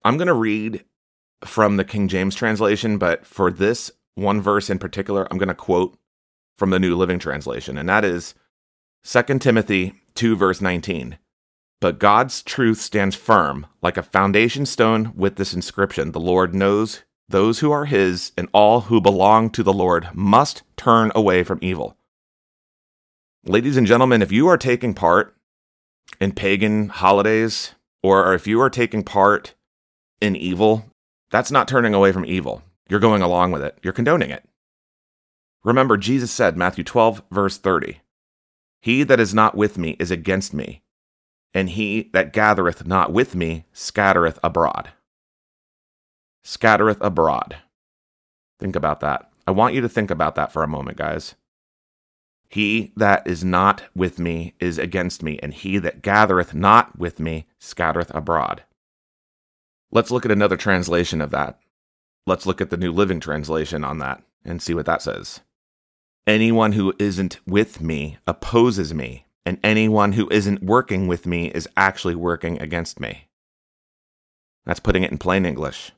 I'm 0.04 0.18
going 0.18 0.28
to 0.28 0.34
read 0.34 0.84
from 1.44 1.78
the 1.78 1.86
King 1.86 2.08
James 2.08 2.36
translation, 2.36 2.98
but 2.98 3.26
for 3.26 3.52
this 3.52 3.92
one 4.16 4.42
verse 4.42 4.70
in 4.70 4.80
particular, 4.80 5.28
I'm 5.30 5.38
going 5.38 5.50
to 5.50 5.56
quote 5.56 5.98
from 6.58 6.70
the 6.70 6.80
New 6.80 6.96
Living 6.96 7.20
Translation, 7.20 7.78
and 7.78 7.90
that 7.90 8.06
is 8.06 8.34
2 9.04 9.40
Timothy 9.40 9.94
2, 10.16 10.36
verse 10.36 10.62
19. 10.62 11.18
But 11.82 12.00
God's 12.00 12.42
truth 12.42 12.80
stands 12.80 13.16
firm 13.16 13.68
like 13.82 13.98
a 13.98 14.04
foundation 14.04 14.66
stone 14.66 15.12
with 15.16 15.36
this 15.36 15.54
inscription 15.54 16.12
The 16.12 16.20
Lord 16.20 16.56
knows 16.56 17.04
those 17.28 17.60
who 17.60 17.72
are 17.72 17.86
his, 17.86 18.32
and 18.38 18.48
all 18.54 18.82
who 18.82 19.02
belong 19.02 19.50
to 19.52 19.64
the 19.64 19.74
Lord 19.74 20.10
must 20.14 20.64
turn 20.78 21.12
away 21.16 21.44
from 21.44 21.60
evil. 21.62 21.98
Ladies 23.46 23.78
and 23.78 23.88
gentlemen, 23.88 24.22
if 24.22 24.32
you 24.32 24.48
are 24.48 24.58
taking 24.58 24.94
part 24.94 25.36
in 26.20 26.32
pagan 26.32 26.90
holidays, 26.90 27.74
or 28.04 28.34
if 28.34 28.46
you 28.46 28.62
are 28.62 28.70
taking 28.70 29.04
part 29.04 29.56
in 30.22 30.36
evil, 30.36 30.92
that's 31.32 31.52
not 31.52 31.68
turning 31.68 31.94
away 31.94 32.12
from 32.12 32.26
evil. 32.26 32.64
You're 32.88 33.00
going 33.00 33.22
along 33.22 33.52
with 33.52 33.64
it, 33.64 33.78
you're 33.82 33.94
condoning 33.94 34.30
it. 34.30 34.48
Remember, 35.64 35.98
Jesus 35.98 36.32
said, 36.32 36.56
Matthew 36.56 36.84
12, 36.84 37.24
verse 37.32 37.58
30, 37.58 38.02
He 38.82 39.04
that 39.04 39.20
is 39.20 39.34
not 39.34 39.56
with 39.56 39.80
me 39.80 39.96
is 40.00 40.12
against 40.12 40.54
me, 40.54 40.84
and 41.56 41.72
he 41.72 42.12
that 42.14 42.34
gathereth 42.34 42.86
not 42.86 43.12
with 43.12 43.34
me 43.34 43.66
scattereth 43.74 44.38
abroad. 44.44 44.92
Scattereth 46.46 47.00
abroad. 47.02 47.58
Think 48.60 48.76
about 48.76 49.00
that. 49.00 49.32
I 49.48 49.52
want 49.52 49.74
you 49.74 49.82
to 49.82 49.90
think 49.90 50.12
about 50.12 50.36
that 50.36 50.52
for 50.54 50.62
a 50.62 50.68
moment, 50.68 50.96
guys. 50.96 51.34
He 52.50 52.94
that 52.96 53.26
is 53.26 53.44
not 53.44 53.82
with 53.96 54.20
me 54.20 54.54
is 54.60 54.78
against 54.78 55.24
me, 55.24 55.40
and 55.42 55.56
he 55.56 55.80
that 55.80 56.04
gathereth 56.04 56.54
not 56.54 57.00
with 57.00 57.20
me 57.20 57.48
scattereth 57.58 58.14
abroad. 58.14 58.64
Let's 59.92 60.12
look 60.12 60.24
at 60.24 60.32
another 60.32 60.56
translation 60.56 61.20
of 61.20 61.32
that. 61.32 61.60
Let's 62.28 62.46
look 62.46 62.62
at 62.62 62.70
the 62.70 62.78
New 62.78 62.92
Living 62.92 63.20
Translation 63.20 63.84
on 63.84 63.98
that 63.98 64.22
and 64.44 64.62
see 64.62 64.76
what 64.76 64.86
that 64.86 65.02
says. 65.02 65.42
Anyone 66.28 66.74
who 66.74 66.94
isn't 67.00 67.40
with 67.48 67.82
me 67.82 68.20
opposes 68.28 68.94
me, 68.94 69.26
and 69.48 69.58
anyone 69.64 70.12
who 70.12 70.30
isn't 70.30 70.62
working 70.62 71.08
with 71.08 71.26
me 71.26 71.48
is 71.48 71.68
actually 71.76 72.16
working 72.16 72.62
against 72.62 73.00
me. 73.00 73.30
That's 74.64 74.80
putting 74.80 75.02
it 75.02 75.12
in 75.12 75.18
plain 75.18 75.44
English. 75.44 75.92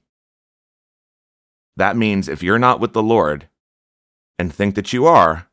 That 1.78 1.96
means 1.96 2.28
if 2.28 2.44
you're 2.44 2.60
not 2.60 2.80
with 2.80 2.94
the 2.94 3.04
Lord 3.04 3.48
and 4.38 4.54
think 4.54 4.76
that 4.76 4.92
you 4.92 5.06
are, 5.06 5.48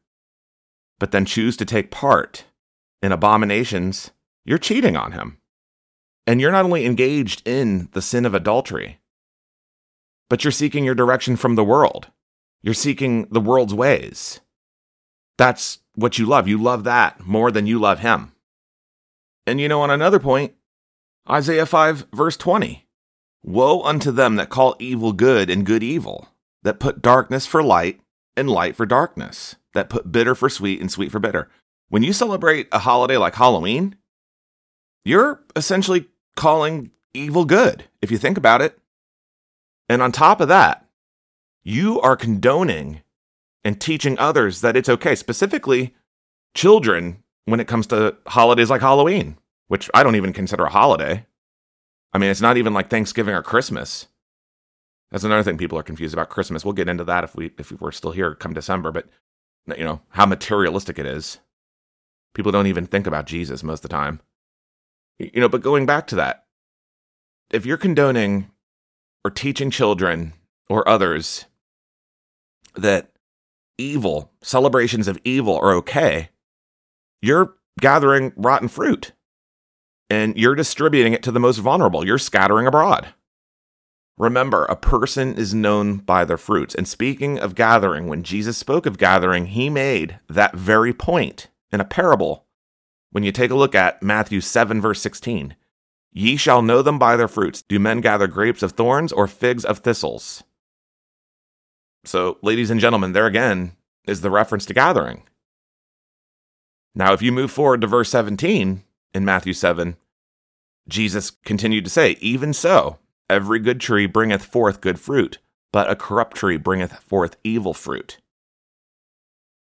but 0.99 1.11
then 1.11 1.27
choose 1.27 1.57
to 1.59 1.65
take 1.65 1.91
part 1.91 2.45
in 3.03 3.13
abominations, 3.13 4.11
you're 4.45 4.59
cheating 4.59 4.97
on 4.97 5.13
him. 5.13 5.39
And 6.27 6.41
you're 6.41 6.53
not 6.53 6.65
only 6.65 6.87
engaged 6.87 7.47
in 7.47 7.91
the 7.93 8.01
sin 8.01 8.25
of 8.25 8.35
adultery, 8.35 8.99
but 10.31 10.43
you're 10.43 10.51
seeking 10.51 10.83
your 10.83 10.95
direction 10.95 11.37
from 11.37 11.55
the 11.55 11.65
world. 11.65 12.09
You're 12.63 12.73
seeking 12.73 13.27
the 13.31 13.41
world's 13.41 13.75
ways. 13.75 14.41
That's 15.37 15.81
what 15.95 16.19
you 16.19 16.25
love. 16.25 16.49
You 16.49 16.57
love 16.57 16.85
that 16.85 17.21
more 17.21 17.51
than 17.51 17.67
you 17.67 17.79
love 17.79 17.99
him. 17.99 18.33
And 19.47 19.61
you 19.61 19.69
know, 19.69 19.83
on 19.83 19.91
another 19.91 20.19
point, 20.19 20.55
Isaiah 21.29 21.67
5, 21.67 22.07
verse 22.15 22.39
20 22.39 22.87
Woe 23.47 23.83
unto 23.83 24.11
them 24.11 24.37
that 24.37 24.49
call 24.49 24.75
evil 24.79 25.13
good 25.13 25.51
and 25.51 25.67
good 25.67 25.83
evil, 25.83 26.29
that 26.63 26.81
put 26.81 27.03
darkness 27.03 27.47
for 27.47 27.63
light 27.63 28.01
and 28.39 28.49
light 28.49 28.75
for 28.75 28.87
darkness, 28.87 29.57
that 29.75 29.91
put 29.91 30.11
bitter 30.11 30.35
for 30.35 30.49
sweet 30.49 30.81
and 30.81 30.91
sweet 30.91 31.13
for 31.13 31.19
bitter. 31.19 31.51
When 31.91 32.03
you 32.03 32.15
celebrate 32.15 32.69
a 32.73 32.79
holiday 32.79 33.19
like 33.19 33.35
Halloween, 33.35 33.97
you're 35.05 35.43
essentially 35.55 36.07
calling 36.37 36.91
evil 37.13 37.45
good, 37.45 37.85
if 38.01 38.11
you 38.11 38.17
think 38.17 38.39
about 38.39 38.63
it. 38.63 38.79
And 39.91 40.01
on 40.01 40.11
top 40.11 40.41
of 40.41 40.49
that, 40.49 40.87
you 41.63 42.01
are 42.01 42.17
condoning 42.17 43.03
and 43.63 43.79
teaching 43.79 44.19
others 44.19 44.63
that 44.63 44.77
it's 44.77 44.89
okay, 44.89 45.15
specifically 45.15 45.95
children, 46.55 47.23
when 47.45 47.61
it 47.61 47.69
comes 47.69 47.87
to 47.89 48.17
holidays 48.27 48.71
like 48.71 48.81
Halloween, 48.81 49.37
which 49.69 49.91
I 49.93 50.03
don't 50.03 50.17
even 50.17 50.33
consider 50.33 50.65
a 50.65 50.71
holiday. 50.71 51.27
I 52.15 52.19
mean, 52.19 52.31
it's 52.31 52.41
not 52.41 52.57
even 52.57 52.73
like 52.73 52.89
Thanksgiving 52.89 53.35
or 53.35 53.43
Christmas. 53.43 54.07
That's 55.11 55.25
another 55.25 55.43
thing 55.43 55.59
people 55.59 55.79
are 55.79 55.83
confused 55.83 56.15
about 56.15 56.31
Christmas. 56.31 56.65
We'll 56.65 56.73
get 56.73 56.89
into 56.89 57.05
that 57.05 57.25
if 57.25 57.35
we 57.35 57.51
if 57.59 57.73
we're 57.73 57.93
still 57.93 58.13
here 58.13 58.35
come 58.35 58.55
December, 58.55 58.93
but 58.93 59.07
you 59.77 59.85
know, 59.85 60.01
how 60.11 60.27
materialistic 60.27 60.99
it 60.99 61.07
is. 61.07 61.39
People 62.35 62.53
don't 62.53 62.67
even 62.67 62.87
think 62.87 63.07
about 63.07 63.27
Jesus 63.27 63.63
most 63.63 63.85
of 63.85 63.91
the 63.91 63.97
time. 63.97 64.21
You 65.19 65.41
know, 65.41 65.49
but 65.49 65.63
going 65.63 65.87
back 65.87 66.07
to 66.09 66.17
that, 66.17 66.47
if 67.51 67.67
you're 67.67 67.77
condoning 67.77 68.51
or 69.25 69.31
teaching 69.31 69.71
children 69.71 70.33
or 70.69 70.89
others 70.89 71.47
that 72.75 73.13
evil, 73.79 74.33
celebrations 74.43 75.07
of 75.07 75.19
evil 75.25 75.57
are 75.57 75.73
okay, 75.75 76.31
you're 77.23 77.55
gathering 77.81 78.33
rotten 78.37 78.69
fruit 78.69 79.13
and 80.11 80.37
you're 80.37 80.55
distributing 80.55 81.13
it 81.13 81.23
to 81.23 81.33
the 81.33 81.41
most 81.41 81.59
vulnerable. 81.59 82.07
You're 82.07 82.19
scattering 82.19 82.67
abroad. 82.67 83.09
Remember, 84.17 84.65
a 84.67 84.77
person 84.77 85.35
is 85.35 85.55
known 85.55 85.97
by 85.97 86.25
their 86.25 86.39
fruits. 86.39 86.75
And 86.75 86.87
speaking 86.87 87.39
of 87.39 87.57
gathering, 87.57 88.07
when 88.07 88.23
Jesus 88.23 88.57
spoke 88.57 88.87
of 88.87 88.99
gathering, 88.99 89.47
he 89.47 89.69
made 89.69 90.21
that 90.29 90.55
very 90.55 90.93
point 90.93 91.49
in 91.73 91.81
a 91.81 91.85
parable. 91.85 92.45
When 93.11 93.25
you 93.25 93.33
take 93.33 93.51
a 93.51 93.57
look 93.57 93.75
at 93.75 94.03
Matthew 94.03 94.41
7, 94.41 94.81
verse 94.81 95.01
16, 95.01 95.57
ye 96.13 96.37
shall 96.37 96.63
know 96.63 96.81
them 96.81 96.99
by 96.99 97.17
their 97.17 97.29
fruits. 97.29 97.63
Do 97.63 97.81
men 97.81 98.01
gather 98.01 98.29
grapes 98.29 98.63
of 98.63 98.73
thorns 98.73 99.13
or 99.13 99.27
figs 99.27 99.65
of 99.65 99.79
thistles? 99.79 100.45
So, 102.05 102.39
ladies 102.43 102.71
and 102.71 102.81
gentlemen, 102.81 103.13
there 103.13 103.27
again 103.27 103.73
is 104.07 104.21
the 104.21 104.31
reference 104.31 104.67
to 104.67 104.75
gathering. 104.75 105.25
Now, 106.95 107.13
if 107.13 107.23
you 107.23 107.33
move 107.33 107.51
forward 107.51 107.81
to 107.81 107.87
verse 107.89 108.11
17 108.11 108.85
in 109.15 109.25
Matthew 109.25 109.53
7, 109.53 109.97
Jesus 110.89 111.31
continued 111.31 111.85
to 111.85 111.91
say, 111.91 112.17
Even 112.21 112.53
so, 112.53 112.99
every 113.31 113.59
good 113.59 113.81
tree 113.81 114.07
bringeth 114.07 114.45
forth 114.45 114.81
good 114.81 114.99
fruit, 114.99 115.39
but 115.73 115.91
a 115.91 115.97
corrupt 115.97 116.37
tree 116.37 116.57
bringeth 116.57 116.93
forth 116.99 117.37
evil 117.45 117.73
fruit. 117.73 118.19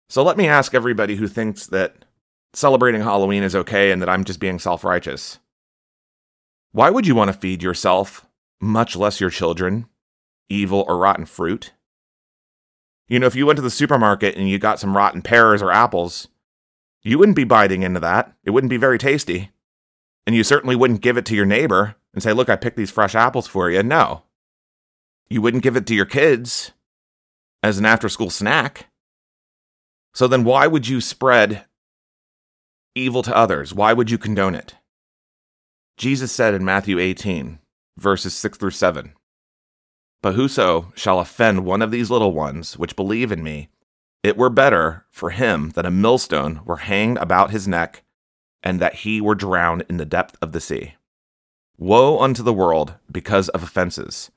So 0.09 0.23
let 0.23 0.37
me 0.37 0.49
ask 0.49 0.75
everybody 0.75 1.17
who 1.17 1.29
thinks 1.29 1.67
that 1.67 2.05
celebrating 2.53 3.03
Halloween 3.03 3.43
is 3.43 3.55
okay 3.55 3.93
and 3.93 4.01
that 4.03 4.09
I'm 4.09 4.25
just 4.25 4.41
being 4.41 4.59
self 4.59 4.85
righteous. 4.85 5.39
Why 6.73 6.91
would 6.91 7.07
you 7.07 7.15
want 7.15 7.29
to 7.33 7.39
feed 7.39 7.63
yourself, 7.63 8.27
much 8.61 8.97
less 8.97 9.21
your 9.21 9.31
children, 9.31 9.87
evil 10.49 10.85
or 10.89 10.97
rotten 10.99 11.27
fruit? 11.27 11.73
You 13.09 13.19
know, 13.19 13.27
if 13.27 13.35
you 13.35 13.45
went 13.45 13.57
to 13.57 13.63
the 13.63 13.71
supermarket 13.71 14.37
and 14.37 14.49
you 14.49 14.59
got 14.59 14.79
some 14.79 14.97
rotten 14.97 15.21
pears 15.21 15.63
or 15.63 15.73
apples, 15.73 16.29
you 17.03 17.19
wouldn't 17.19 17.37
be 17.37 17.45
biting 17.45 17.83
into 17.83 18.01
that. 18.01 18.35
It 18.45 18.51
wouldn't 18.51 18.71
be 18.71 18.77
very 18.77 18.99
tasty. 18.99 19.51
And 20.27 20.37
you 20.37 20.45
certainly 20.45 20.77
wouldn't 20.77 21.01
give 21.01 21.17
it 21.17 21.25
to 21.27 21.35
your 21.35 21.47
neighbor 21.47 21.97
and 22.13 22.23
say, 22.23 22.33
Look, 22.33 22.49
I 22.49 22.57
picked 22.57 22.77
these 22.77 22.91
fresh 22.91 23.15
apples 23.15 23.47
for 23.47 23.71
you. 23.71 23.83
No. 23.83 24.25
You 25.29 25.41
wouldn't 25.43 25.63
give 25.63 25.77
it 25.77 25.87
to 25.87 25.95
your 25.95 26.07
kids 26.07 26.73
as 27.63 27.79
an 27.79 27.87
after 27.87 28.09
school 28.09 28.31
snack. 28.31 28.87
So 30.13 30.27
then 30.27 30.45
why 30.45 30.67
would 30.67 30.89
you 30.89 31.01
spread 31.01 31.65
evil 32.95 33.23
to 33.23 33.37
others? 33.37 33.73
Why 33.73 33.93
would 33.93 34.11
you 34.11 34.19
condone 34.19 34.55
it? 34.55 34.75
Jesus 35.97 36.33
said 36.33 36.55
in 36.55 36.65
Matthew 36.65 36.99
18, 36.99 37.59
verses 37.97 38.35
6 38.35 38.59
through 38.59 38.71
7 38.71 39.13
But 40.23 40.35
whoso 40.35 40.93
shall 40.97 41.21
offend 41.21 41.65
one 41.65 41.83
of 41.83 41.91
these 41.91 42.11
little 42.11 42.33
ones 42.33 42.77
which 42.77 42.97
believe 42.97 43.31
in 43.31 43.43
me, 43.43 43.69
it 44.23 44.37
were 44.37 44.51
better 44.51 45.07
for 45.11 45.31
him 45.31 45.71
that 45.71 45.87
a 45.87 45.91
millstone 45.91 46.61
were 46.65 46.79
hanged 46.79 47.19
about 47.19 47.51
his 47.51 47.67
neck, 47.67 48.03
and 48.63 48.81
that 48.81 48.97
he 48.97 49.21
were 49.21 49.35
drowned 49.35 49.85
in 49.89 49.97
the 49.97 50.05
depth 50.05 50.37
of 50.43 50.53
the 50.53 50.61
sea. 50.61 50.95
Woe 51.79 52.19
unto 52.19 52.43
the 52.43 52.53
world 52.53 52.95
because 53.11 53.49
of 53.51 53.63
offenses! 53.63 54.31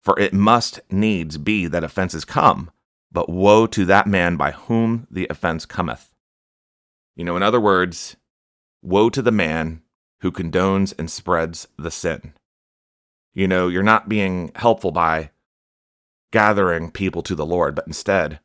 For 0.00 0.18
it 0.18 0.32
must 0.32 0.80
needs 0.90 1.36
be 1.36 1.66
that 1.66 1.82
offenses 1.82 2.24
come, 2.24 2.70
but 3.10 3.28
woe 3.28 3.66
to 3.66 3.84
that 3.86 4.06
man 4.06 4.36
by 4.36 4.52
whom 4.52 5.08
the 5.10 5.26
offense 5.28 5.66
cometh. 5.66 6.14
You 7.16 7.24
know, 7.24 7.36
in 7.36 7.42
other 7.42 7.60
words, 7.60 8.16
woe 8.80 9.10
to 9.10 9.20
the 9.20 9.32
man 9.32 9.82
who 10.20 10.30
condones 10.30 10.94
and 10.96 11.10
spreads 11.10 11.66
the 11.76 11.90
sin. 11.90 12.34
You 13.34 13.48
know, 13.48 13.66
you're 13.68 13.82
not 13.82 14.08
being 14.08 14.52
helpful 14.54 14.92
by 14.92 15.30
gathering 16.30 16.92
people 16.92 17.22
to 17.22 17.34
the 17.34 17.46
Lord, 17.46 17.74
but 17.74 17.86
instead 17.86 18.38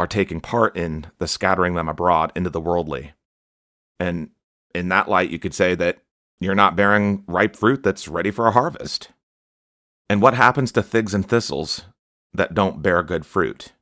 are 0.00 0.06
taking 0.06 0.40
part 0.40 0.74
in 0.78 1.04
the 1.18 1.28
scattering 1.28 1.74
them 1.74 1.86
abroad 1.86 2.32
into 2.34 2.48
the 2.48 2.58
worldly. 2.60 3.12
And 3.98 4.30
in 4.74 4.88
that 4.88 5.10
light, 5.10 5.28
you 5.28 5.38
could 5.38 5.52
say 5.52 5.74
that 5.74 5.98
you're 6.40 6.54
not 6.54 6.74
bearing 6.74 7.22
ripe 7.26 7.54
fruit 7.54 7.82
that's 7.82 8.08
ready 8.08 8.30
for 8.30 8.46
a 8.46 8.52
harvest. 8.52 9.10
And 10.08 10.22
what 10.22 10.32
happens 10.32 10.72
to 10.72 10.82
figs 10.82 11.12
and 11.12 11.28
thistles 11.28 11.82
that 12.32 12.54
don't 12.54 12.80
bear 12.80 13.02
good 13.02 13.26
fruit? 13.26 13.72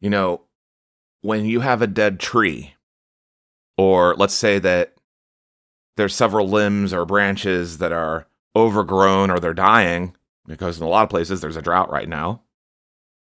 You 0.00 0.10
know, 0.10 0.40
when 1.20 1.44
you 1.44 1.60
have 1.60 1.80
a 1.80 1.86
dead 1.86 2.18
tree, 2.18 2.74
or 3.76 4.16
let's 4.16 4.34
say 4.34 4.58
that 4.58 4.94
there's 5.96 6.12
several 6.12 6.48
limbs 6.48 6.92
or 6.92 7.06
branches 7.06 7.78
that 7.78 7.92
are 7.92 8.26
overgrown 8.56 9.30
or 9.30 9.38
they're 9.38 9.54
dying, 9.54 10.16
because 10.44 10.80
in 10.80 10.82
a 10.82 10.88
lot 10.88 11.04
of 11.04 11.08
places 11.08 11.40
there's 11.40 11.54
a 11.54 11.62
drought 11.62 11.88
right 11.88 12.08
now, 12.08 12.42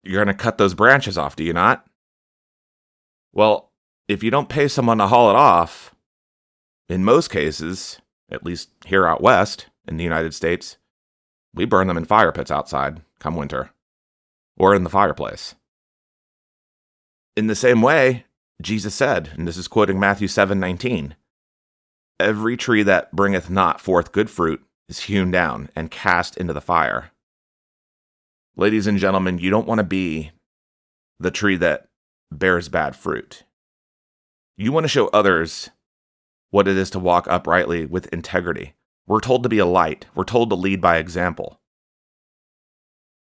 you're 0.03 0.23
going 0.23 0.35
to 0.35 0.43
cut 0.43 0.57
those 0.57 0.73
branches 0.73 1.17
off, 1.17 1.35
do 1.35 1.43
you 1.43 1.53
not? 1.53 1.85
Well, 3.33 3.71
if 4.07 4.23
you 4.23 4.31
don't 4.31 4.49
pay 4.49 4.67
someone 4.67 4.97
to 4.97 5.07
haul 5.07 5.29
it 5.29 5.35
off, 5.35 5.93
in 6.87 7.03
most 7.03 7.29
cases, 7.29 7.99
at 8.31 8.43
least 8.43 8.69
here 8.85 9.07
out 9.07 9.21
west 9.21 9.67
in 9.87 9.97
the 9.97 10.03
United 10.03 10.33
States, 10.33 10.77
we 11.53 11.65
burn 11.65 11.87
them 11.87 11.97
in 11.97 12.05
fire 12.05 12.31
pits 12.31 12.51
outside 12.51 13.01
come 13.19 13.35
winter 13.35 13.71
or 14.57 14.73
in 14.73 14.83
the 14.83 14.89
fireplace. 14.89 15.55
In 17.35 17.47
the 17.47 17.55
same 17.55 17.81
way, 17.81 18.25
Jesus 18.61 18.95
said, 18.95 19.31
and 19.37 19.47
this 19.47 19.57
is 19.57 19.67
quoting 19.67 19.99
Matthew 19.99 20.27
7:19, 20.27 21.15
every 22.19 22.57
tree 22.57 22.83
that 22.83 23.15
bringeth 23.15 23.49
not 23.49 23.79
forth 23.79 24.11
good 24.11 24.29
fruit 24.29 24.63
is 24.89 25.01
hewn 25.01 25.31
down 25.31 25.69
and 25.75 25.91
cast 25.91 26.35
into 26.37 26.53
the 26.53 26.61
fire. 26.61 27.11
Ladies 28.59 28.87
and 28.87 28.99
gentlemen, 28.99 29.37
you 29.37 29.49
don't 29.49 29.67
want 29.69 29.79
to 29.79 29.85
be 29.85 30.31
the 31.17 31.31
tree 31.31 31.55
that 31.55 31.87
bears 32.29 32.67
bad 32.67 32.93
fruit. 32.93 33.45
You 34.57 34.73
want 34.73 34.83
to 34.83 34.89
show 34.89 35.07
others 35.13 35.69
what 36.49 36.67
it 36.67 36.75
is 36.75 36.89
to 36.89 36.99
walk 36.99 37.25
uprightly 37.29 37.85
with 37.85 38.11
integrity. 38.11 38.73
We're 39.07 39.21
told 39.21 39.43
to 39.43 39.49
be 39.49 39.59
a 39.59 39.65
light, 39.65 40.07
we're 40.13 40.25
told 40.25 40.49
to 40.49 40.57
lead 40.57 40.81
by 40.81 40.97
example. 40.97 41.61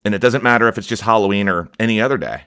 And 0.03 0.15
it 0.15 0.19
doesn't 0.19 0.43
matter 0.43 0.67
if 0.67 0.79
it's 0.79 0.87
just 0.87 1.03
Halloween 1.03 1.47
or 1.47 1.69
any 1.79 2.01
other 2.01 2.17
day. 2.17 2.45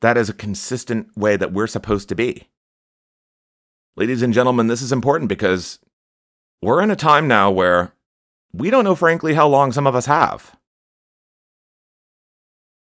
That 0.00 0.16
is 0.16 0.30
a 0.30 0.32
consistent 0.34 1.14
way 1.18 1.36
that 1.36 1.52
we're 1.52 1.66
supposed 1.66 2.08
to 2.08 2.14
be. 2.14 2.48
Ladies 3.94 4.22
and 4.22 4.32
gentlemen, 4.32 4.68
this 4.68 4.80
is 4.80 4.90
important 4.90 5.28
because 5.28 5.80
we're 6.62 6.80
in 6.80 6.90
a 6.90 6.96
time 6.96 7.28
now 7.28 7.50
where 7.50 7.92
we 8.54 8.70
don't 8.70 8.84
know, 8.84 8.94
frankly, 8.94 9.34
how 9.34 9.46
long 9.46 9.70
some 9.70 9.86
of 9.86 9.94
us 9.94 10.06
have. 10.06 10.57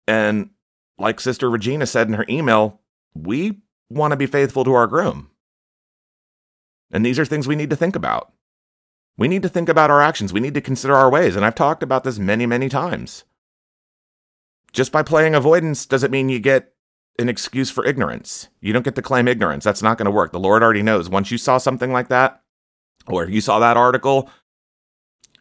And 0.08 0.52
like 0.98 1.20
Sister 1.20 1.50
Regina 1.50 1.86
said 1.86 2.08
in 2.08 2.14
her 2.14 2.26
email, 2.30 2.82
we 3.14 3.60
want 3.90 4.12
to 4.12 4.18
be 4.18 4.26
faithful 4.26 4.64
to 4.64 4.74
our 4.74 4.88
groom. 4.88 5.30
And 6.92 7.06
these 7.06 7.20
are 7.20 7.26
things 7.26 7.48
we 7.48 7.56
need 7.56 7.70
to 7.70 7.76
think 7.76 7.96
about. 7.96 8.32
We 9.18 9.28
need 9.28 9.42
to 9.42 9.50
think 9.50 9.68
about 9.68 9.90
our 9.90 10.02
actions. 10.02 10.32
We 10.32 10.40
need 10.40 10.54
to 10.54 10.62
consider 10.62 10.96
our 10.96 11.10
ways. 11.10 11.36
And 11.36 11.44
I've 11.44 11.56
talked 11.56 11.84
about 11.84 12.04
this 12.04 12.20
many, 12.20 12.46
many 12.46 12.70
times. 12.70 13.24
Just 14.72 14.92
by 14.92 15.02
playing 15.02 15.36
avoidance 15.36 15.86
doesn't 15.86 16.12
mean 16.12 16.30
you 16.30 16.40
get 16.40 16.74
an 17.20 17.30
excuse 17.30 17.72
for 17.72 17.86
ignorance. 17.86 18.48
You 18.62 18.74
don't 18.74 18.86
get 18.86 18.96
to 18.96 19.02
claim 19.02 19.28
ignorance. 19.28 19.64
That's 19.64 19.82
not 19.82 19.98
going 19.98 20.06
to 20.06 20.12
work. 20.12 20.32
The 20.32 20.40
Lord 20.40 20.62
already 20.62 20.84
knows. 20.84 21.10
Once 21.10 21.32
you 21.32 21.38
saw 21.38 21.58
something 21.58 21.92
like 21.92 22.10
that, 22.10 22.44
or 23.08 23.26
you 23.26 23.42
saw 23.42 23.60
that 23.60 23.78
article, 23.78 24.30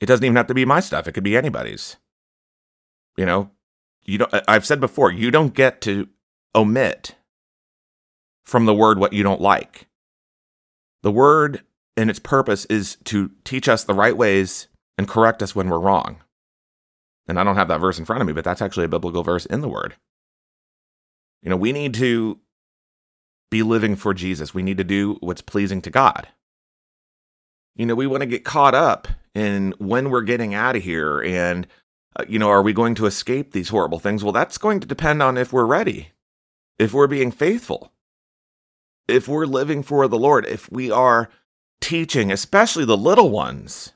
it 0.00 0.06
doesn't 0.06 0.24
even 0.24 0.36
have 0.36 0.46
to 0.46 0.54
be 0.54 0.64
my 0.64 0.80
stuff. 0.80 1.06
It 1.06 1.12
could 1.12 1.24
be 1.24 1.36
anybody's. 1.36 1.96
You 3.16 3.26
know, 3.26 3.50
you 4.06 4.18
don't 4.18 4.34
I've 4.48 4.66
said 4.66 4.80
before, 4.80 5.10
you 5.10 5.30
don't 5.30 5.54
get 5.54 5.80
to 5.82 6.08
omit 6.54 7.14
from 8.44 8.64
the 8.66 8.74
word 8.74 8.98
what 8.98 9.12
you 9.12 9.22
don't 9.22 9.40
like. 9.40 9.88
The 11.02 11.12
word 11.12 11.62
and 11.96 12.10
its 12.10 12.18
purpose 12.18 12.64
is 12.66 12.96
to 13.04 13.30
teach 13.44 13.68
us 13.68 13.84
the 13.84 13.94
right 13.94 14.16
ways 14.16 14.68
and 14.96 15.08
correct 15.08 15.42
us 15.42 15.54
when 15.54 15.68
we're 15.68 15.78
wrong. 15.78 16.22
And 17.28 17.40
I 17.40 17.44
don't 17.44 17.56
have 17.56 17.68
that 17.68 17.80
verse 17.80 17.98
in 17.98 18.04
front 18.04 18.22
of 18.22 18.26
me, 18.26 18.32
but 18.32 18.44
that's 18.44 18.62
actually 18.62 18.84
a 18.84 18.88
biblical 18.88 19.22
verse 19.22 19.46
in 19.46 19.60
the 19.60 19.68
word. 19.68 19.94
You 21.42 21.50
know, 21.50 21.56
we 21.56 21.72
need 21.72 21.94
to 21.94 22.40
be 23.50 23.62
living 23.62 23.96
for 23.96 24.14
Jesus. 24.14 24.54
We 24.54 24.62
need 24.62 24.78
to 24.78 24.84
do 24.84 25.16
what's 25.20 25.42
pleasing 25.42 25.82
to 25.82 25.90
God. 25.90 26.28
You 27.74 27.86
know, 27.86 27.94
we 27.94 28.06
want 28.06 28.22
to 28.22 28.26
get 28.26 28.44
caught 28.44 28.74
up 28.74 29.08
in 29.34 29.74
when 29.78 30.10
we're 30.10 30.22
getting 30.22 30.54
out 30.54 30.76
of 30.76 30.82
here 30.82 31.20
and, 31.20 31.66
uh, 32.16 32.24
you 32.28 32.38
know, 32.38 32.48
are 32.48 32.62
we 32.62 32.72
going 32.72 32.94
to 32.94 33.06
escape 33.06 33.52
these 33.52 33.68
horrible 33.68 33.98
things? 33.98 34.24
Well, 34.24 34.32
that's 34.32 34.58
going 34.58 34.80
to 34.80 34.86
depend 34.86 35.22
on 35.22 35.36
if 35.36 35.52
we're 35.52 35.66
ready, 35.66 36.10
if 36.78 36.92
we're 36.92 37.06
being 37.06 37.30
faithful, 37.30 37.92
if 39.06 39.28
we're 39.28 39.46
living 39.46 39.82
for 39.82 40.08
the 40.08 40.18
Lord, 40.18 40.46
if 40.46 40.70
we 40.72 40.90
are 40.90 41.28
teaching, 41.80 42.32
especially 42.32 42.84
the 42.84 42.96
little 42.96 43.30
ones, 43.30 43.92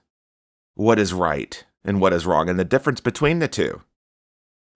what 0.74 0.98
is 0.98 1.12
right 1.12 1.64
and 1.84 2.00
what 2.00 2.12
is 2.12 2.26
wrong 2.26 2.48
and 2.48 2.58
the 2.58 2.64
difference 2.64 3.00
between 3.00 3.38
the 3.38 3.48
two. 3.48 3.82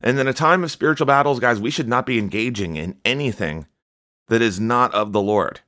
And 0.00 0.18
in 0.18 0.26
a 0.26 0.32
time 0.32 0.64
of 0.64 0.70
spiritual 0.70 1.06
battles, 1.06 1.40
guys, 1.40 1.60
we 1.60 1.70
should 1.70 1.88
not 1.88 2.06
be 2.06 2.18
engaging 2.18 2.76
in 2.76 2.98
anything 3.04 3.66
that 4.28 4.42
is 4.42 4.58
not 4.58 4.92
of 4.94 5.12
the 5.12 5.20
Lord. 5.20 5.60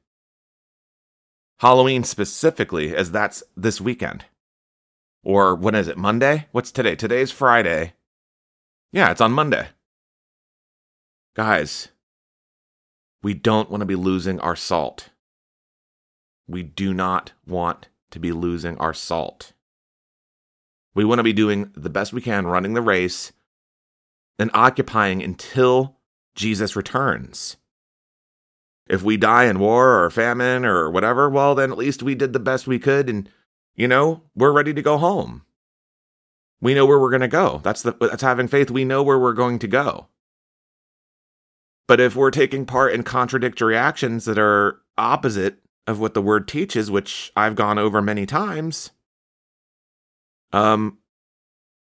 Halloween 1.61 2.05
specifically, 2.05 2.95
as 2.95 3.11
that's 3.11 3.43
this 3.57 3.81
weekend. 3.81 4.25
Or 5.23 5.55
when 5.55 5.75
is 5.75 5.89
it? 5.89 5.99
Monday? 5.99 6.47
What's 6.53 6.71
today? 6.71 6.95
Today's 6.95 7.33
Friday. 7.33 7.95
Yeah, 8.93 9.11
it's 9.11 9.21
on 9.21 9.33
Monday. 9.33 9.69
Guys, 11.35 11.89
we 13.23 13.35
don't 13.35 13.71
want 13.71 13.81
to 13.81 13.87
be 13.87 13.97
losing 13.97 14.41
our 14.41 14.57
salt. 14.57 15.11
We 16.49 16.63
do 16.63 16.95
not 16.95 17.33
want 17.47 17.89
to 18.13 18.19
be 18.19 18.33
losing 18.33 18.79
our 18.79 18.95
salt. 18.95 19.53
We 20.95 21.05
want 21.05 21.19
to 21.19 21.25
be 21.25 21.33
doing 21.33 21.71
the 21.75 21.91
best 21.91 22.13
we 22.13 22.23
can, 22.23 22.47
running 22.47 22.75
the 22.75 22.81
race 22.81 23.33
and 24.39 24.51
occupying 24.55 25.23
until 25.23 25.97
Jesus 26.35 26.77
returns. 26.77 27.57
If 28.89 29.03
we 29.03 29.17
die 29.17 29.45
in 29.45 29.59
war 29.59 30.03
or 30.03 30.11
famine 30.11 30.65
or 30.65 30.91
whatever, 30.91 31.29
well, 31.29 31.55
then 31.55 31.73
at 31.73 31.79
least 31.79 32.03
we 32.03 32.15
did 32.15 32.33
the 32.33 32.39
best 32.39 32.67
we 32.67 32.79
could 32.79 33.11
and, 33.11 33.29
you 33.77 33.87
know, 33.87 34.23
we're 34.35 34.53
ready 34.53 34.75
to 34.75 34.83
go 34.83 34.99
home. 34.99 35.43
We 36.61 36.75
know 36.75 36.87
where 36.87 36.99
we're 36.99 37.11
going 37.11 37.21
to 37.21 37.29
go. 37.29 37.61
That's, 37.63 37.83
the, 37.83 37.93
that's 38.01 38.23
having 38.23 38.49
faith. 38.49 38.71
We 38.71 38.85
know 38.85 39.03
where 39.03 39.19
we're 39.19 39.35
going 39.35 39.59
to 39.61 39.69
go. 39.69 40.09
But 41.87 42.01
if 42.01 42.17
we're 42.17 42.31
taking 42.31 42.67
part 42.67 42.95
in 42.95 43.03
contradictory 43.03 43.77
actions 43.77 44.25
that 44.25 44.39
are 44.39 44.81
opposite 44.99 45.59
of 45.87 46.01
what 46.01 46.15
the 46.15 46.23
word 46.23 46.49
teaches, 46.49 46.91
which 46.91 47.31
I've 47.37 47.55
gone 47.55 47.79
over 47.79 48.03
many 48.03 48.27
times, 48.27 48.91
um, 50.53 50.99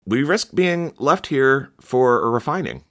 we 0.07 0.23
risk 0.23 0.55
being 0.55 0.95
left 0.99 1.27
here 1.27 1.73
for 1.81 2.23
a 2.23 2.31
refining. 2.31 2.85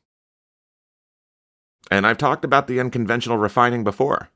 And 1.89 2.05
I've 2.05 2.17
talked 2.17 2.45
about 2.45 2.67
the 2.67 2.79
unconventional 2.79 3.37
refining 3.37 3.83
before. 3.83 4.29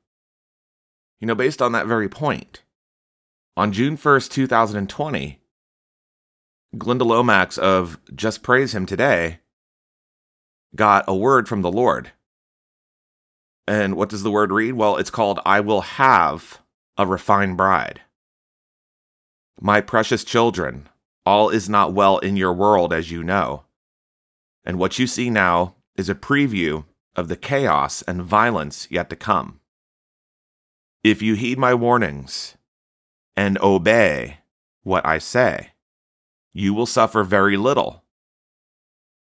You 1.20 1.28
know, 1.28 1.36
based 1.36 1.62
on 1.62 1.74
that 1.74 1.86
very 1.86 2.10
point, 2.10 2.64
on 3.56 3.72
June 3.72 3.98
1st, 3.98 4.32
2020, 4.32 5.40
Glynda 6.76 7.06
Lomax 7.06 7.58
of 7.58 8.00
Just 8.14 8.42
Praise 8.42 8.74
Him 8.74 8.86
Today 8.86 9.40
got 10.76 11.06
a 11.08 11.16
word 11.16 11.48
from 11.48 11.62
the 11.62 11.72
Lord. 11.72 12.12
And 13.68 13.96
what 13.96 14.10
does 14.10 14.24
the 14.24 14.32
word 14.32 14.52
read? 14.52 14.74
Well, 14.74 14.98
it's 14.98 15.12
called, 15.12 15.40
I 15.46 15.60
will 15.60 15.82
have 15.82 16.62
a 16.98 17.06
refined 17.06 17.58
bride. 17.58 18.02
My 19.62 19.82
precious 19.82 20.24
children, 20.24 20.90
all 21.26 21.50
is 21.50 21.70
not 21.70 21.94
well 21.94 22.18
in 22.18 22.36
your 22.36 22.54
world, 22.54 22.92
as 22.92 23.12
you 23.12 23.24
know. 23.24 23.66
And 24.66 24.80
what 24.80 24.98
you 24.98 25.06
see 25.06 25.30
now 25.30 25.76
is 25.96 26.10
a 26.10 26.16
preview 26.16 26.86
of 27.16 27.28
the 27.28 27.38
chaos 27.38 28.02
and 28.02 28.24
violence 28.24 28.88
yet 28.90 29.12
to 29.12 29.16
come. 29.16 29.60
If 31.04 31.22
you 31.22 31.36
heed 31.36 31.60
my 31.60 31.76
warnings 31.76 32.58
and 33.36 33.60
obey 33.62 34.40
what 34.84 35.06
I 35.06 35.18
say, 35.18 35.70
you 36.54 36.74
will 36.74 36.86
suffer 36.86 37.24
very 37.24 37.58
little. 37.58 38.04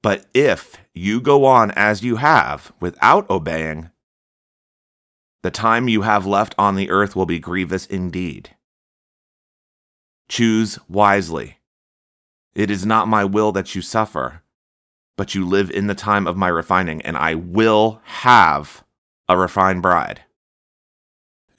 But 0.02 0.26
if 0.34 0.78
you 0.94 1.20
go 1.20 1.46
on 1.46 1.72
as 1.72 2.04
you 2.04 2.18
have 2.18 2.72
without 2.80 3.30
obeying, 3.30 3.90
the 5.42 5.52
time 5.52 5.88
you 5.88 6.02
have 6.04 6.26
left 6.26 6.56
on 6.58 6.76
the 6.76 6.90
earth 6.90 7.16
will 7.16 7.26
be 7.26 7.40
grievous 7.40 7.86
indeed. 7.86 8.56
Choose 10.30 10.80
wisely 10.88 11.60
it 12.56 12.70
is 12.70 12.86
not 12.86 13.08
my 13.08 13.24
will 13.24 13.52
that 13.52 13.76
you 13.76 13.82
suffer, 13.82 14.42
but 15.16 15.36
you 15.36 15.48
live 15.48 15.70
in 15.72 15.88
the 15.88 15.96
time 15.96 16.28
of 16.28 16.38
my 16.38 16.48
refining, 16.48 17.02
and 17.04 17.16
I 17.16 17.36
will 17.36 18.02
have 18.04 18.84
a 19.28 19.38
refined 19.38 19.82
bride. 19.82 20.24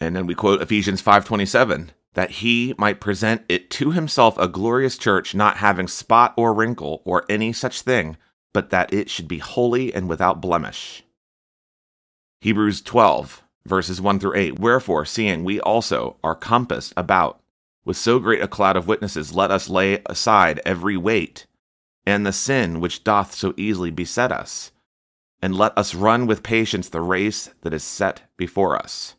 And 0.01 0.17
then 0.17 0.27
we 0.27 0.35
quote 0.35 0.61
Ephesians 0.61 1.01
5:27 1.01 1.91
that 2.15 2.31
he 2.31 2.75
might 2.77 3.01
present 3.01 3.43
it 3.49 3.71
to 3.71 3.93
himself 3.93 4.37
a 4.39 4.49
glorious 4.49 4.99
church 4.99 5.35
not 5.35 5.59
having 5.59 5.89
spot 5.89 6.35
or 6.37 6.53
wrinkle 6.53 7.03
or 7.05 7.25
any 7.29 7.53
such 7.53 7.83
thing, 7.83 8.17
but 8.53 8.71
that 8.71 8.93
it 8.93 9.09
should 9.09 9.29
be 9.29 9.39
holy 9.39 9.95
and 9.95 10.09
without 10.09 10.41
blemish. 10.41 11.05
Hebrews 12.41 12.81
12 12.83 13.43
verses 13.67 14.01
1 14.01 14.19
through 14.19 14.37
8 14.37 14.59
Wherefore 14.59 15.05
seeing 15.05 15.45
we 15.45 15.61
also 15.61 16.17
are 16.25 16.35
compassed 16.35 16.93
about 16.97 17.41
with 17.85 17.97
so 17.97 18.19
great 18.19 18.43
a 18.43 18.49
cloud 18.49 18.77
of 18.77 18.87
witnesses, 18.87 19.35
let 19.35 19.51
us 19.51 19.69
lay 19.69 20.03
aside 20.07 20.61
every 20.65 20.97
weight 20.97 21.47
and 22.07 22.27
the 22.27 22.33
sin 22.33 22.81
which 22.81 23.05
doth 23.05 23.35
so 23.35 23.55
easily 23.57 23.91
beset 23.91 24.33
us, 24.33 24.73
and 25.43 25.55
let 25.55 25.77
us 25.77 25.95
run 25.95 26.27
with 26.27 26.43
patience 26.43 26.89
the 26.89 27.01
race 27.01 27.51
that 27.63 27.75
is 27.75 27.85
set 27.85 28.23
before 28.37 28.77
us, 28.77 29.15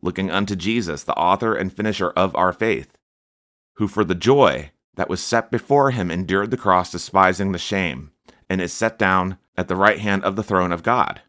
looking 0.00 0.30
unto 0.30 0.54
Jesus, 0.54 1.02
the 1.02 1.14
author 1.14 1.54
and 1.54 1.72
finisher 1.72 2.10
of 2.10 2.34
our 2.36 2.52
faith, 2.52 2.96
who 3.74 3.88
for 3.88 4.04
the 4.04 4.14
joy 4.14 4.70
that 4.94 5.08
was 5.08 5.20
set 5.20 5.50
before 5.50 5.90
him 5.90 6.10
endured 6.10 6.50
the 6.50 6.56
cross, 6.56 6.90
despising 6.90 7.52
the 7.52 7.58
shame, 7.58 8.10
and 8.48 8.60
is 8.60 8.72
set 8.72 8.98
down 8.98 9.38
at 9.56 9.68
the 9.68 9.76
right 9.76 9.98
hand 9.98 10.24
of 10.24 10.36
the 10.36 10.42
throne 10.42 10.72
of 10.72 10.82
God. 10.82 11.22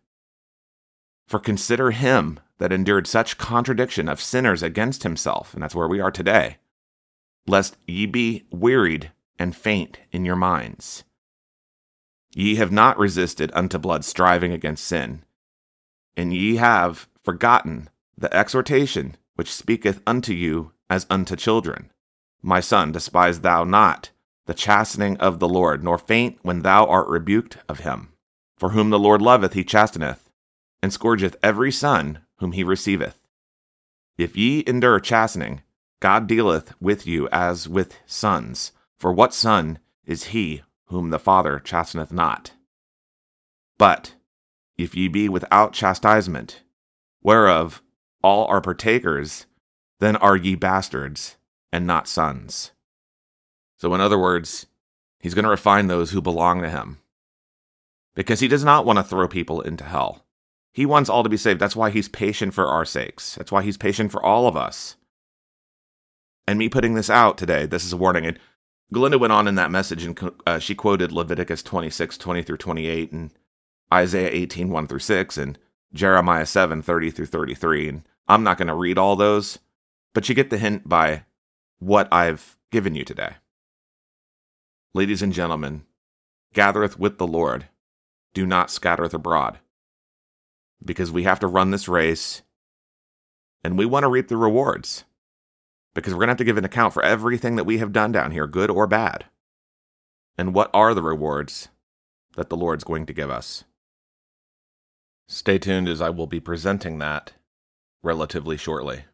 For 1.28 1.40
consider 1.40 1.92
him 1.92 2.40
that 2.58 2.72
endured 2.72 3.08
such 3.08 3.38
contradiction 3.38 4.10
of 4.10 4.22
sinners 4.22 4.64
against 4.64 5.04
himself, 5.04 5.54
and 5.54 5.64
that's 5.64 5.76
where 5.76 5.88
we 5.88 6.00
are 6.00 6.12
today, 6.12 6.58
lest 7.48 7.78
ye 7.88 8.06
be 8.06 8.46
wearied 8.52 9.12
and 9.38 9.56
faint 9.56 10.00
in 10.12 10.26
your 10.26 10.36
minds. 10.36 11.04
Ye 12.34 12.56
have 12.56 12.72
not 12.72 12.98
resisted 13.00 13.52
unto 13.54 13.80
blood, 13.80 14.06
striving 14.06 14.52
against 14.52 14.86
sin, 14.86 15.24
and 16.18 16.34
ye 16.34 16.58
have 16.58 17.08
forgotten 17.24 17.90
the 18.20 18.34
exhortation 18.36 19.16
which 19.36 19.54
speaketh 19.54 20.02
unto 20.06 20.34
you 20.34 20.72
as 20.90 21.06
unto 21.10 21.36
children. 21.36 21.90
My 22.42 22.60
son, 22.60 22.92
despise 22.92 23.40
thou 23.42 23.64
not 23.64 24.12
the 24.46 24.54
chastening 24.54 25.16
of 25.18 25.40
the 25.40 25.48
Lord, 25.48 25.84
nor 25.84 25.98
faint 25.98 26.40
when 26.42 26.62
thou 26.62 26.86
art 26.86 27.08
rebuked 27.08 27.58
of 27.70 27.82
him. 27.82 28.14
For 28.58 28.70
whom 28.70 28.90
the 28.90 29.00
Lord 29.00 29.22
loveth, 29.22 29.54
he 29.54 29.64
chasteneth, 29.64 30.30
and 30.82 30.92
scourgeth 30.92 31.36
every 31.44 31.72
son 31.72 32.20
whom 32.40 32.54
he 32.54 32.64
receiveth. 32.64 33.20
If 34.18 34.36
ye 34.36 34.64
endure 34.66 35.00
chastening, 35.00 35.62
God 36.02 36.28
dealeth 36.28 36.74
with 36.82 37.06
you 37.06 37.30
as 37.32 37.70
with 37.70 37.96
sons. 38.06 38.72
For 38.98 39.14
what 39.14 39.34
son 39.34 39.80
is 40.06 40.26
he 40.26 40.64
whom 40.88 41.10
the 41.12 41.20
Father 41.20 41.60
chasteneth 41.60 42.12
not? 42.12 42.54
But 43.78 44.16
if 44.78 44.96
ye 44.96 45.08
be 45.08 45.30
without 45.30 45.74
chastisement, 45.74 46.64
whereof 47.22 47.82
all 48.22 48.46
are 48.48 48.62
partakers, 48.62 49.46
then 50.00 50.16
are 50.18 50.36
ye 50.36 50.56
bastards 50.56 51.38
and 51.72 51.86
not 51.86 52.08
sons. 52.08 52.72
So, 53.78 53.94
in 53.94 54.02
other 54.02 54.18
words, 54.18 54.66
he's 55.20 55.34
going 55.34 55.44
to 55.44 55.50
refine 55.50 55.88
those 55.88 56.12
who 56.12 56.22
belong 56.22 56.62
to 56.62 56.70
him. 56.70 57.00
Because 58.16 58.40
he 58.40 58.48
does 58.48 58.64
not 58.64 58.86
want 58.86 58.98
to 58.98 59.04
throw 59.04 59.28
people 59.28 59.62
into 59.62 59.86
hell. 59.86 60.26
He 60.74 60.86
wants 60.86 61.10
all 61.10 61.24
to 61.24 61.30
be 61.30 61.38
saved. 61.38 61.60
That's 61.60 61.76
why 61.76 61.90
he's 61.90 62.10
patient 62.10 62.54
for 62.54 62.68
our 62.68 62.86
sakes. 62.86 63.36
That's 63.36 63.52
why 63.52 63.64
he's 63.64 63.78
patient 63.78 64.12
for 64.12 64.24
all 64.24 64.48
of 64.48 64.58
us. 64.58 64.96
And 66.48 66.60
me 66.60 66.70
putting 66.70 66.96
this 66.96 67.10
out 67.10 67.38
today, 67.38 67.66
this 67.66 67.86
is 67.86 67.94
a 67.94 67.98
warning. 67.98 68.26
And 68.26 68.40
Glynda 68.94 69.20
went 69.20 69.34
on 69.34 69.48
in 69.48 69.56
that 69.56 69.72
message 69.72 70.04
and 70.04 70.32
uh, 70.46 70.60
she 70.60 70.76
quoted 70.76 71.12
Leviticus 71.12 71.62
26, 71.64 72.18
20 72.18 72.44
through 72.44 72.58
28, 72.58 73.12
and 73.12 73.32
Isaiah 73.94 74.32
18, 74.32 74.70
1 74.70 74.88
through 74.88 75.00
6, 75.00 75.38
and 75.38 75.60
Jeremiah 75.94 76.46
7, 76.46 76.82
30 76.82 77.12
through 77.12 77.26
33. 77.26 77.90
And 77.90 78.04
I'm 78.28 78.44
not 78.44 78.58
going 78.58 78.68
to 78.68 78.76
read 78.76 78.98
all 78.98 79.16
those, 79.16 79.60
but 80.14 80.30
you 80.30 80.36
get 80.36 80.50
the 80.50 80.58
hint 80.58 80.88
by 80.88 81.24
what 81.80 82.08
I've 82.12 82.58
given 82.72 82.96
you 82.96 83.04
today. 83.04 83.36
Ladies 84.94 85.22
and 85.22 85.34
gentlemen, 85.34 85.84
gathereth 86.54 87.00
with 87.00 87.18
the 87.18 87.28
Lord, 87.28 87.68
do 88.34 88.46
not 88.46 88.72
scattereth 88.72 89.14
abroad, 89.14 89.60
because 90.84 91.12
we 91.12 91.24
have 91.24 91.40
to 91.40 91.48
run 91.48 91.72
this 91.72 91.88
race 91.88 92.42
and 93.64 93.78
we 93.78 93.86
want 93.86 94.04
to 94.04 94.10
reap 94.10 94.28
the 94.30 94.38
rewards, 94.38 95.04
because 95.94 96.14
we're 96.14 96.20
going 96.20 96.28
to 96.28 96.32
have 96.32 96.38
to 96.38 96.44
give 96.44 96.58
an 96.58 96.66
account 96.66 96.94
for 96.94 97.04
everything 97.04 97.56
that 97.56 97.66
we 97.66 97.80
have 97.80 97.92
done 97.92 98.12
down 98.12 98.32
here, 98.32 98.48
good 98.48 98.70
or 98.70 98.88
bad. 98.88 99.26
And 100.38 100.54
what 100.54 100.70
are 100.74 100.94
the 100.94 101.04
rewards 101.04 101.70
that 102.36 102.50
the 102.50 102.58
Lord's 102.58 102.84
going 102.84 103.06
to 103.06 103.14
give 103.14 103.30
us? 103.30 103.64
Stay 105.32 105.60
tuned 105.60 105.88
as 105.88 106.02
I 106.02 106.10
will 106.10 106.26
be 106.26 106.40
presenting 106.40 106.98
that 106.98 107.34
relatively 108.02 108.58
shortly. 108.58 109.06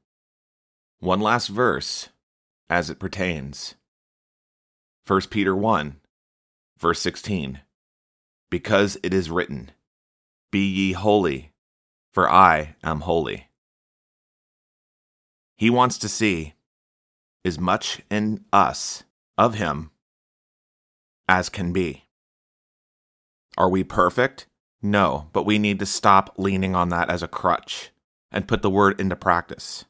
One 0.99 1.19
last 1.19 1.47
verse 1.47 2.07
as 2.69 2.89
it 2.89 2.99
pertains 2.99 3.75
1 5.05 5.23
Peter 5.29 5.53
1, 5.53 5.97
verse 6.79 7.01
16. 7.01 7.59
Because 8.49 8.97
it 9.03 9.13
is 9.13 9.29
written, 9.29 9.71
Be 10.51 10.65
ye 10.65 10.93
holy, 10.93 11.51
for 12.13 12.31
I 12.31 12.77
am 12.81 13.01
holy. 13.01 13.49
He 15.57 15.69
wants 15.69 15.97
to 15.97 16.07
see 16.07 16.53
as 17.43 17.59
much 17.59 18.01
in 18.09 18.45
us 18.53 19.03
of 19.37 19.55
Him 19.55 19.91
as 21.27 21.49
can 21.49 21.73
be. 21.73 22.05
Are 23.57 23.69
we 23.69 23.83
perfect? 23.83 24.47
No, 24.85 25.29
but 25.33 25.47
we 25.47 25.57
need 25.57 25.79
to 25.79 25.85
stop 25.87 26.35
leaning 26.37 26.75
on 26.75 26.89
that 26.89 27.09
as 27.09 27.23
a 27.23 27.27
crutch 27.27 27.89
and 28.31 28.47
put 28.47 28.61
the 28.61 28.69
word 28.69 29.01
into 29.01 29.15
practice. 29.15 29.85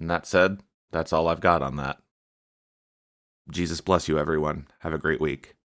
And 0.00 0.08
that 0.08 0.24
said, 0.24 0.62
that's 0.90 1.12
all 1.12 1.28
I've 1.28 1.42
got 1.42 1.60
on 1.60 1.76
that. 1.76 1.98
Jesus 3.50 3.82
bless 3.82 4.08
you, 4.08 4.18
everyone. 4.18 4.66
Have 4.78 4.94
a 4.94 4.98
great 4.98 5.20
week. 5.20 5.56